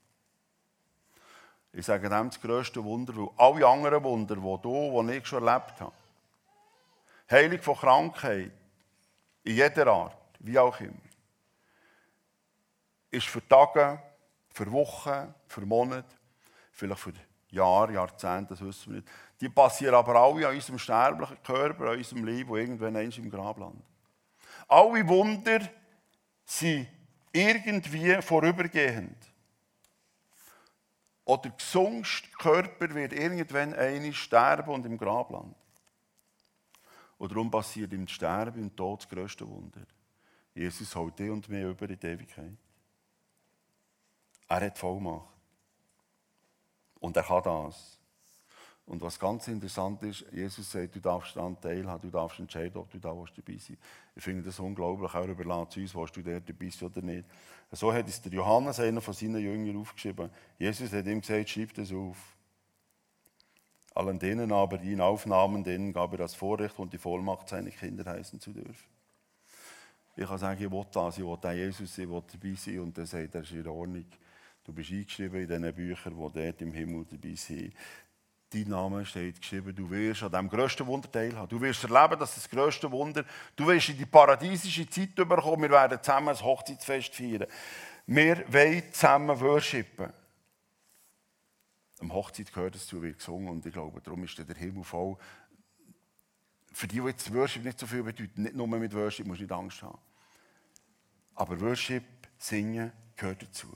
Ich 1.72 1.86
sage 1.86 2.08
dem 2.08 2.28
das 2.28 2.40
grösste 2.40 2.82
Wunder, 2.82 3.14
weil 3.16 3.28
alle 3.36 3.66
anderen 3.66 4.02
Wunder, 4.02 4.34
die 4.34 4.62
du, 4.62 5.02
die 5.04 5.16
ich 5.18 5.26
schon 5.26 5.46
erlebt 5.46 5.80
habe, 5.80 5.92
Heilung 7.30 7.62
von 7.62 7.76
Krankheit, 7.76 8.50
in 9.44 9.54
jeder 9.54 9.86
Art, 9.86 10.16
wie 10.40 10.58
auch 10.58 10.80
immer, 10.80 10.94
ist 13.12 13.28
für 13.28 13.46
Tage, 13.46 14.02
für 14.50 14.70
Wochen, 14.72 15.32
für 15.46 15.60
Monate, 15.60 16.08
vielleicht 16.72 17.00
für 17.00 17.12
Jahre, 17.50 17.92
Jahrzehnte, 17.92 18.54
das 18.54 18.62
wissen 18.62 18.94
wir 18.94 19.00
nicht. 19.00 19.08
Die 19.40 19.48
passieren 19.48 19.94
aber 19.94 20.16
alle 20.16 20.48
an 20.48 20.54
unserem 20.56 20.78
sterblichen 20.80 21.40
Körper, 21.44 21.90
an 21.90 21.98
unserem 21.98 22.24
Leben, 22.24 22.48
wo 22.48 22.56
irgendwann 22.56 22.96
eins 22.96 23.16
im 23.16 23.30
Grab 23.30 23.58
landet. 23.58 23.84
Alle 24.68 25.08
Wunder 25.08 25.60
sind 26.44 26.88
irgendwie 27.32 28.20
vorübergehend. 28.20 29.16
Oder 31.24 31.42
der 31.42 31.50
gesundeste 31.52 32.28
Körper 32.30 32.94
wird 32.94 33.12
irgendwann 33.12 33.74
einmal 33.74 34.12
sterben 34.12 34.70
und 34.70 34.86
im 34.86 34.96
Grab 34.96 35.30
landen. 35.30 35.54
Und 37.18 37.32
darum 37.32 37.50
passiert 37.50 37.92
im 37.92 38.06
Sterben, 38.08 38.60
im 38.60 38.76
Tod 38.76 39.02
das 39.02 39.08
grösste 39.08 39.46
Wunder. 39.48 39.80
Jesus 40.54 40.94
holt 40.94 41.18
dich 41.18 41.30
und 41.30 41.48
mich 41.48 41.62
über 41.62 41.88
in 41.88 41.98
die 41.98 42.06
Ewigkeit. 42.06 42.56
Er 44.48 44.60
hat 44.60 44.78
Vollmacht. 44.78 45.28
Und 47.00 47.16
er 47.16 47.22
kann 47.22 47.42
das. 47.42 47.97
Und 48.88 49.02
was 49.02 49.20
ganz 49.20 49.46
interessant 49.48 50.02
ist, 50.02 50.24
Jesus 50.32 50.72
sagt, 50.72 50.96
du 50.96 51.00
darfst 51.00 51.36
daran 51.36 51.60
teilhaben, 51.60 52.10
du 52.10 52.10
darfst 52.10 52.40
entscheiden, 52.40 52.78
ob 52.78 52.90
du 52.90 52.98
da 52.98 53.10
dabei 53.10 53.58
sein. 53.58 53.76
Ich 54.16 54.24
finde 54.24 54.42
das 54.42 54.58
unglaublich, 54.58 55.14
auch 55.14 55.28
überlassen 55.28 55.70
zu 55.70 55.80
uns, 55.80 55.94
willst 55.94 56.16
du 56.16 56.22
dort 56.22 56.48
dabei 56.48 56.70
sein 56.70 56.88
oder 56.88 57.02
nicht. 57.02 57.28
So 57.70 57.92
hat 57.92 58.08
es 58.08 58.22
der 58.22 58.32
Johannes, 58.32 58.80
einer 58.80 59.02
von 59.02 59.12
seinen 59.12 59.42
Jüngern, 59.42 59.76
aufgeschrieben. 59.76 60.30
Jesus 60.58 60.90
hat 60.90 61.06
ihm 61.06 61.20
gesagt, 61.20 61.50
schreib 61.50 61.74
das 61.74 61.92
auf. 61.92 62.16
Allen 63.94 64.18
denen 64.18 64.52
aber, 64.52 64.78
die 64.78 64.92
ihn 64.92 65.02
aufnahmen, 65.02 65.62
denen 65.62 65.92
gab 65.92 66.12
er 66.12 66.18
das 66.18 66.34
Vorrecht 66.34 66.78
und 66.78 66.90
die 66.90 66.98
Vollmacht, 66.98 67.50
seine 67.50 67.70
Kinder 67.70 68.10
heißen 68.10 68.40
zu 68.40 68.52
dürfen. 68.52 68.88
Ich 70.16 70.26
kann 70.26 70.38
sagen, 70.38 70.64
ich 70.64 70.70
will 70.70 70.86
das, 70.90 71.18
ich 71.18 71.24
will 71.24 71.32
auch 71.34 71.52
Jesus, 71.52 71.98
ich 71.98 72.08
will 72.08 72.22
dabei 72.32 72.54
sein. 72.54 72.80
Und 72.80 72.96
er 72.96 73.04
sagt, 73.06 73.34
das 73.34 73.42
ist 73.42 73.52
in 73.52 73.68
Ordnung. 73.68 74.06
Du 74.64 74.72
bist 74.72 74.90
eingeschrieben 74.90 75.42
in 75.42 75.48
diesen 75.48 75.74
Büchern, 75.74 76.14
die 76.14 76.40
dort 76.40 76.62
im 76.62 76.72
Himmel 76.72 77.04
dabei 77.10 77.34
sind. 77.34 77.74
Dein 78.50 78.68
Name 78.68 79.04
steht 79.04 79.42
geschrieben, 79.42 79.74
du 79.74 79.90
wirst 79.90 80.22
an 80.22 80.32
dem 80.32 80.48
grössten 80.48 80.86
Wunder 80.86 81.10
teilhaben. 81.10 81.50
Du 81.50 81.60
wirst 81.60 81.84
erleben, 81.84 82.18
dass 82.18 82.34
das 82.34 82.48
grösste 82.48 82.90
Wunder, 82.90 83.24
du 83.54 83.66
wirst 83.66 83.90
in 83.90 83.98
die 83.98 84.06
paradiesische 84.06 84.88
Zeit 84.88 85.18
überkommen, 85.18 85.62
wir 85.62 85.70
werden 85.70 86.02
zusammen 86.02 86.30
ein 86.30 86.40
Hochzeitsfest 86.40 87.14
feiern. 87.14 87.46
Wir 88.06 88.50
wollen 88.50 88.82
zusammen 88.90 89.38
worshipen. 89.38 90.10
Am 92.00 92.12
Hochzeit 92.12 92.50
gehört 92.50 92.74
es 92.74 92.86
zu, 92.86 93.02
wird 93.02 93.18
gesungen 93.18 93.48
und 93.48 93.66
ich 93.66 93.72
glaube, 93.72 94.00
darum 94.00 94.24
ist 94.24 94.38
der 94.38 94.56
Himmel 94.56 94.84
voll. 94.84 95.18
Für 96.72 96.86
die, 96.86 97.00
die 97.00 97.06
jetzt 97.06 97.34
Worship 97.34 97.64
nicht 97.64 97.78
so 97.78 97.86
viel 97.86 98.02
bedeutet, 98.02 98.38
nicht 98.38 98.54
nur 98.54 98.66
mit 98.66 98.94
Worship, 98.94 99.26
musst 99.26 99.40
du 99.40 99.44
nicht 99.44 99.52
Angst 99.52 99.82
haben. 99.82 99.98
Aber 101.34 101.60
Worship, 101.60 102.04
Singen, 102.38 102.92
gehört 103.14 103.42
dazu. 103.42 103.68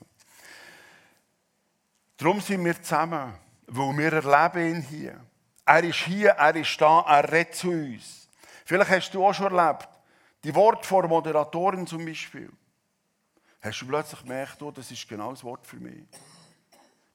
Darum 2.17 2.41
sind 2.41 2.63
wir 2.65 2.81
zusammen, 2.81 3.33
weil 3.67 3.97
wir 3.97 4.13
erleben 4.13 4.75
ihn 4.75 4.81
hier. 4.81 5.19
Er 5.65 5.83
ist 5.83 5.99
hier, 5.99 6.31
er 6.31 6.55
ist 6.55 6.79
da, 6.79 7.01
er 7.01 7.31
redet 7.31 7.55
zu 7.55 7.69
uns. 7.69 8.29
Vielleicht 8.65 8.91
hast 8.91 9.13
du 9.13 9.25
auch 9.25 9.33
schon 9.33 9.55
erlebt, 9.55 9.87
die 10.43 10.53
Worte 10.55 10.87
vor 10.87 11.07
Moderatorin 11.07 11.87
zum 11.87 12.05
Beispiel. 12.05 12.51
Hast 13.61 13.81
du 13.81 13.87
plötzlich 13.87 14.21
gemerkt, 14.21 14.61
oh, 14.61 14.71
das 14.71 14.91
ist 14.91 15.07
genau 15.07 15.31
das 15.31 15.43
Wort 15.43 15.65
für 15.65 15.77
mich. 15.77 16.03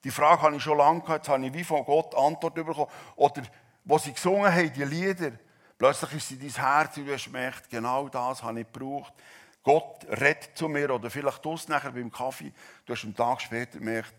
Die 0.03 0.11
Frage 0.11 0.41
habe 0.41 0.55
ich 0.55 0.63
schon 0.63 0.77
lange 0.77 1.01
gehabt, 1.01 1.19
jetzt 1.19 1.29
habe 1.29 1.45
ich 1.45 1.53
wie 1.53 1.63
von 1.63 1.83
Gott 1.83 2.15
Antwort 2.15 2.55
bekommen. 2.55 2.87
Oder, 3.15 3.43
was 3.83 4.03
sie 4.03 4.13
gesungen 4.13 4.51
haben, 4.51 4.73
die 4.73 4.83
Lieder, 4.83 5.31
plötzlich 5.77 6.13
ist 6.13 6.29
sie 6.29 6.39
dein 6.39 6.49
Herz 6.49 6.97
und 6.97 7.05
du 7.05 7.13
hast 7.13 7.25
gemerkt, 7.25 7.69
genau 7.69 8.07
das 8.09 8.41
habe 8.41 8.61
ich 8.61 8.71
gebraucht. 8.71 9.13
Gott 9.61 10.05
redet 10.09 10.57
zu 10.57 10.67
mir, 10.69 10.89
oder 10.89 11.09
vielleicht 11.09 11.43
du 11.43 11.55
nachher 11.67 11.91
beim 11.91 12.11
Kaffee, 12.11 12.51
du 12.85 12.93
hast 12.93 13.03
einen 13.03 13.15
Tag 13.15 13.41
später 13.41 13.77
gemerkt, 13.77 14.13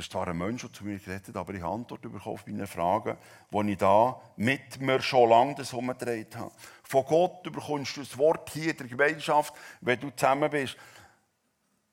das 0.00 0.06
ist 0.06 0.12
zwar 0.12 0.28
ein 0.28 0.38
Mensch, 0.38 0.62
der 0.62 0.72
zu 0.72 0.82
mir 0.82 0.98
geredet 0.98 1.36
aber 1.36 1.52
ich 1.52 1.60
habe 1.60 1.74
Antwort 1.74 2.06
auf 2.24 2.46
meine 2.46 2.66
Fragen, 2.66 3.18
die 3.50 3.72
ich 3.72 3.76
da 3.76 4.18
mit 4.36 4.80
mir 4.80 5.02
schon 5.02 5.28
lange 5.28 5.54
das 5.56 5.74
umgedreht 5.74 6.34
habe. 6.36 6.50
Von 6.84 7.04
Gott 7.04 7.42
bekommst 7.42 7.98
du 7.98 8.00
das 8.00 8.16
Wort 8.16 8.48
hier 8.48 8.70
in 8.70 8.78
der 8.78 8.86
Gemeinschaft, 8.86 9.54
wenn 9.82 10.00
du 10.00 10.10
zusammen 10.16 10.50
bist. 10.50 10.74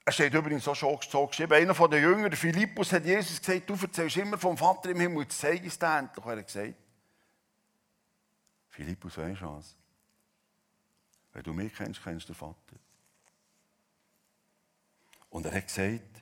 Es 0.05 0.13
steht 0.15 0.33
übrigens 0.33 0.65
auch 0.69 0.75
schon 0.75 0.97
so 1.01 1.27
geschrieben. 1.27 1.51
Einer 1.51 1.75
von 1.75 1.91
den 1.91 2.01
Jüngern, 2.01 2.31
Philippus, 2.31 2.93
hat 2.93 3.03
Jesus 3.03 3.41
gesagt, 3.41 3.69
du 3.69 3.73
erzählst 3.73 4.15
immer 4.15 4.37
vom 4.37 4.57
Vater 4.57 4.89
im 4.89 5.01
Himmel, 5.01 5.23
jetzt 5.23 5.37
zeige 5.37 5.67
ich 5.67 5.73
es 5.73 5.77
dir 5.77 5.97
endlich. 5.97 6.25
Er 6.25 6.37
hat 6.37 6.47
gesagt, 6.47 6.75
Philippus, 8.69 9.17
weißt 9.17 9.41
du 9.41 9.45
was? 9.47 9.75
Wenn 11.33 11.43
du 11.43 11.51
mich 11.51 11.75
kennst, 11.75 12.01
kennst 12.01 12.29
du 12.29 12.31
den 12.31 12.39
Vater. 12.39 12.77
Und 15.29 15.45
er 15.45 15.55
hat 15.55 15.67
gesagt, 15.67 16.16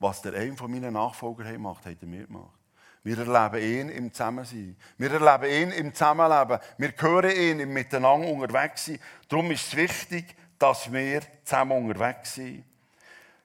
was 0.00 0.22
der 0.22 0.34
einen 0.34 0.56
von 0.56 0.70
meinen 0.70 0.94
Nachfolgern 0.94 1.60
macht, 1.60 1.86
hat 1.86 1.98
er 2.00 2.08
mir 2.08 2.26
gemacht. 2.26 2.58
Wir 3.02 3.18
erleben 3.18 3.62
ihn 3.62 3.88
im 3.88 4.12
Zusammensein. 4.12 4.76
Wir 4.98 5.12
erleben 5.12 5.50
ihn 5.50 5.70
im 5.70 5.94
Zusammenleben. 5.94 6.58
Wir 6.76 6.92
hören 6.98 7.30
ihn 7.30 7.60
im 7.60 7.72
Miteinander 7.72 8.28
unterwegs 8.28 8.86
sein. 8.86 8.98
Darum 9.28 9.50
ist 9.52 9.68
es 9.68 9.76
wichtig, 9.76 10.34
dass 10.58 10.92
wir 10.92 11.22
zusammen 11.44 11.84
unterwegs 11.84 12.34
sind 12.34 12.64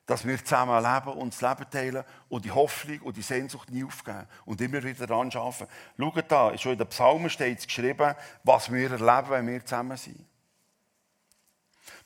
dass 0.05 0.25
wir 0.25 0.43
zusammen 0.43 0.83
leben 0.83 1.17
und 1.17 1.33
das 1.33 1.41
Leben 1.41 1.69
teilen 1.69 2.03
und 2.29 2.45
die 2.45 2.51
Hoffnung 2.51 2.99
und 3.01 3.17
die 3.17 3.21
Sehnsucht 3.21 3.71
nie 3.71 3.83
aufgeben 3.83 4.27
und 4.45 4.61
immer 4.61 4.83
wieder 4.83 5.07
daran 5.07 5.31
arbeiten. 5.31 5.67
Schaut 5.97 6.31
da, 6.31 6.57
schon 6.57 6.73
in 6.73 6.77
den 6.77 6.87
Psalmen 6.87 7.29
steht 7.29 7.59
es 7.59 7.65
geschrieben, 7.65 8.13
was 8.43 8.71
wir 8.71 8.91
erleben, 8.91 9.29
wenn 9.29 9.47
wir 9.47 9.65
zusammen 9.65 9.97
sind. 9.97 10.23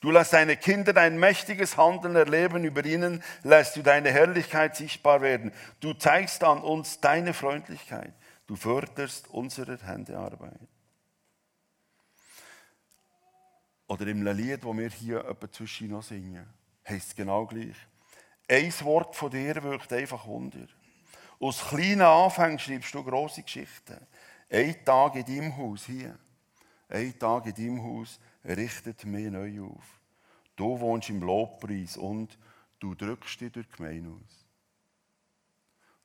Du 0.02 0.12
lässt 0.12 0.34
deine 0.34 0.58
Kinder 0.58 0.94
dein 0.94 1.20
mächtiges 1.20 1.78
Handeln 1.78 2.16
erleben, 2.16 2.64
über 2.64 2.86
ihnen 2.86 3.24
lässt 3.44 3.76
du 3.76 3.82
deine 3.82 4.12
Herrlichkeit 4.12 4.76
sichtbar 4.76 5.22
werden. 5.22 5.52
Du 5.80 5.94
zeigst 5.94 6.44
an 6.44 6.62
uns 6.62 7.00
deine 7.00 7.34
Freundlichkeit. 7.34 8.14
Du 8.48 8.56
förderst 8.56 9.28
unsere 9.30 9.78
Händearbeit. 9.78 10.60
Oder 13.88 14.08
im 14.08 14.26
Lied, 14.26 14.64
wo 14.64 14.78
wir 14.78 14.90
hier 14.90 15.26
etwa 15.26 15.52
zwischen 15.52 15.90
noch 15.90 16.04
singen, 16.04 16.46
heißt 16.88 17.10
es 17.10 17.16
genau 17.16 17.46
gleich. 17.46 17.76
Ein 18.48 18.74
Wort 18.82 19.16
von 19.16 19.32
dir 19.32 19.62
wirkt 19.64 19.92
einfach 19.94 20.26
Wunder. 20.26 20.68
Aus 21.40 21.68
kleinen 21.68 22.02
Anfängen 22.02 22.60
schreibst 22.60 22.94
du 22.94 23.04
große 23.04 23.44
Geschichten. 23.44 23.98
Ein 24.50 24.84
Tag 24.84 25.16
in 25.16 25.26
deinem 25.26 25.58
Haus 25.58 25.86
hier, 25.86 26.18
ein 26.90 27.18
Tag 27.18 27.46
in 27.46 27.54
deinem 27.54 27.84
Haus 27.84 28.20
richtet 28.46 29.06
mich 29.06 29.30
neu 29.30 29.62
auf. 29.64 30.00
Du 30.56 30.80
wohnst 30.80 31.10
im 31.10 31.22
Lobpreis 31.22 31.98
und 31.98 32.38
du 32.80 32.96
drückst 32.96 33.42
dich 33.42 33.52
durch 33.52 33.68
die 33.68 33.78
Gemeinde 33.78 34.10
aus. 34.10 34.46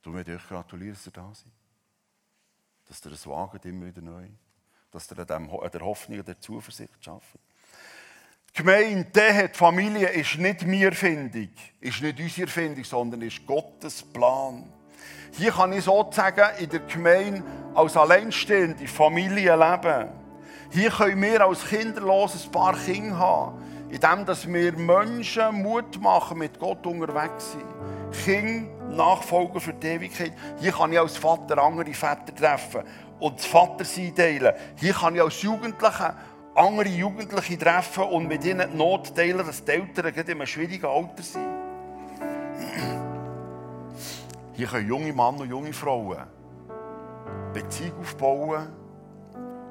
Darum 0.01 0.15
möchte 0.15 0.31
ich 0.31 0.37
euch 0.37 0.47
gratulieren, 0.47 0.93
dass 0.93 1.07
ihr 1.07 1.11
da 1.11 1.33
seid. 1.33 1.51
Dass 2.87 3.05
ihr 3.05 3.11
es 3.11 3.27
wagt, 3.27 3.65
immer 3.65 3.87
wieder 3.87 4.01
neu. 4.01 4.27
Dass 4.91 5.11
ihr 5.11 5.19
an 5.19 5.27
der 5.73 5.81
Hoffnung, 5.81 6.19
an 6.19 6.25
der 6.25 6.39
Zuversicht 6.39 7.03
schafft. 7.03 7.39
Die 8.49 8.61
Gemeinde, 8.61 9.49
die 9.49 9.57
Familie, 9.57 10.09
ist 10.09 10.37
nicht 10.37 10.65
mir 10.65 10.89
Erfindung, 10.89 11.49
ist 11.81 12.01
nicht 12.01 12.19
unsere 12.19 12.41
Erfindung, 12.43 12.83
sondern 12.85 13.21
ist 13.23 13.45
Gottes 13.45 14.03
Plan. 14.03 14.71
Hier 15.33 15.51
kann 15.51 15.73
ich 15.73 15.83
sozusagen 15.83 16.57
in 16.59 16.69
der 16.69 16.79
Gemeinde 16.81 17.43
als 17.73 17.97
alleinstehende 17.97 18.87
Familie 18.87 19.55
leben. 19.55 20.24
Hier 20.71 20.89
können 20.89 21.21
wir 21.21 21.41
als 21.41 21.65
kinderloses 21.65 22.47
Paar 22.47 22.75
Kinder 22.75 23.17
haben, 23.17 23.61
indem 23.89 24.53
wir 24.53 24.73
Menschen 24.73 25.61
Mut 25.61 26.01
machen, 26.01 26.39
mit 26.39 26.59
Gott 26.59 26.85
unterwegs 26.85 27.51
sind. 27.51 27.65
Kinder, 28.23 28.71
Nachfolger 28.95 29.59
für 29.59 29.73
die 29.73 29.87
Ewigkeit. 29.87 30.33
Hier 30.59 30.71
kann 30.71 30.91
ich 30.91 30.99
als 30.99 31.17
Vater 31.17 31.61
andere 31.61 31.93
Väter 31.93 32.33
treffen 32.35 32.83
und 33.19 33.37
das 33.39 33.45
Vatersein 33.45 34.15
teilen. 34.15 34.53
Hier 34.75 34.93
kann 34.93 35.15
ich 35.15 35.21
als 35.21 35.41
Jugendlicher 35.41 36.15
andere 36.55 36.87
Jugendliche 36.87 37.57
treffen 37.57 38.03
und 38.03 38.27
mit 38.27 38.45
ihnen 38.45 38.71
die 38.71 38.77
Not 38.77 39.15
teilen, 39.15 39.45
dass 39.45 39.63
die 39.63 39.71
Eltern 39.71 40.07
in 40.07 40.31
einem 40.31 40.45
schwierigen 40.45 40.85
Alter 40.85 41.23
sind. 41.23 41.45
Hier 44.53 44.67
können 44.67 44.87
junge 44.87 45.11
Männer 45.11 45.41
und 45.41 45.49
junge 45.49 45.73
Frauen 45.73 46.23
Beziehung 47.53 47.99
aufbauen 47.99 48.67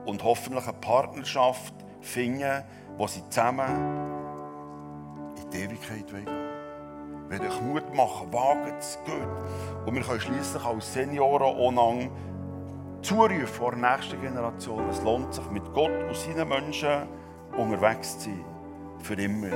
und 0.06 0.22
hoffentlich 0.22 0.64
eine 0.64 0.72
Partnerschaft 0.74 1.74
finden, 2.00 2.62
wo 2.96 3.06
sie 3.06 3.22
zusammen 3.28 3.66
in 5.42 5.50
die 5.50 5.58
Ewigkeit 5.58 6.06
gehen 6.06 6.28
Wenn 7.28 7.40
euch 7.40 7.60
Mut 7.62 7.94
machen, 7.94 8.32
wagt 8.32 8.80
es, 8.80 8.98
gut. 9.04 9.86
Und 9.86 9.94
wir 9.94 10.02
können 10.02 10.20
schließlich 10.20 10.64
als 10.64 10.92
Senioren 10.92 11.42
auch 11.42 12.10
zurufen 13.02 13.46
vor 13.46 13.72
der 13.72 13.90
nächsten 13.96 14.20
Generation. 14.20 14.88
Es 14.88 15.02
lohnt 15.02 15.34
sich, 15.34 15.48
mit 15.50 15.64
Gott 15.74 15.90
und 15.90 16.16
seinen 16.16 16.48
Menschen 16.48 17.08
unterwegs 17.56 18.18
zu 18.18 18.30
sein. 18.30 18.44
Für 19.00 19.14
immer. 19.14 19.50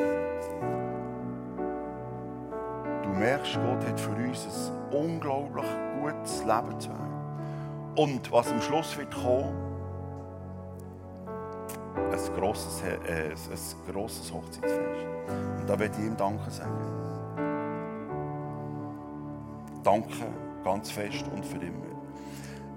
Du 3.03 3.09
merkst, 3.11 3.55
Gott 3.55 3.87
hat 3.89 3.99
für 3.99 4.11
uns 4.11 4.47
ein 4.93 4.93
unglaublich 4.93 5.65
gutes 6.01 6.45
Leben 6.45 6.79
zu 6.79 6.91
haben. 6.91 7.95
Und 7.97 8.31
was 8.31 8.53
am 8.53 8.61
Schluss 8.61 8.97
wird 8.99 9.15
kommen, 9.15 9.68
ein 12.13 12.35
grosses, 12.41 12.83
äh, 12.83 13.31
ein 13.31 13.93
grosses 13.93 14.33
Hochzeitsfest. 14.33 15.07
Und 15.61 15.69
da 15.69 15.79
werde 15.79 15.95
ich 15.99 16.07
ihm 16.07 16.17
Danke 16.17 16.51
sagen. 16.51 16.99
Danke 19.85 20.27
ganz 20.65 20.91
fest 20.91 21.25
und 21.35 21.45
für 21.45 21.59
immer. 21.59 21.89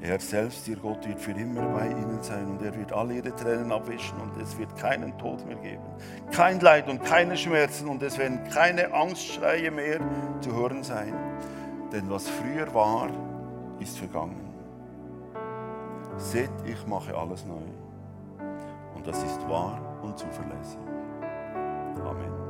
Er 0.01 0.19
selbst, 0.19 0.67
ihr 0.67 0.77
Gott, 0.77 1.07
wird 1.07 1.19
für 1.19 1.31
immer 1.31 1.61
bei 1.61 1.87
ihnen 1.87 2.19
sein 2.21 2.47
und 2.47 2.61
er 2.63 2.75
wird 2.75 2.91
alle 2.91 3.15
ihre 3.15 3.35
Tränen 3.35 3.71
abwischen 3.71 4.19
und 4.19 4.35
es 4.41 4.57
wird 4.57 4.75
keinen 4.75 5.15
Tod 5.19 5.45
mehr 5.45 5.57
geben. 5.57 5.83
Kein 6.31 6.59
Leid 6.59 6.89
und 6.89 7.03
keine 7.03 7.37
Schmerzen 7.37 7.87
und 7.87 8.01
es 8.01 8.17
werden 8.17 8.39
keine 8.49 8.91
Angstschreie 8.93 9.69
mehr 9.69 9.99
zu 10.41 10.55
hören 10.55 10.83
sein. 10.83 11.13
Denn 11.91 12.09
was 12.09 12.27
früher 12.27 12.73
war, 12.73 13.09
ist 13.79 13.99
vergangen. 13.99 14.41
Seht, 16.17 16.49
ich 16.65 16.87
mache 16.87 17.15
alles 17.15 17.45
neu. 17.45 17.61
Und 19.01 19.07
das 19.07 19.23
ist 19.23 19.49
wahr 19.49 19.81
und 20.03 20.15
zuverlässig. 20.15 20.77
Amen. 22.05 22.40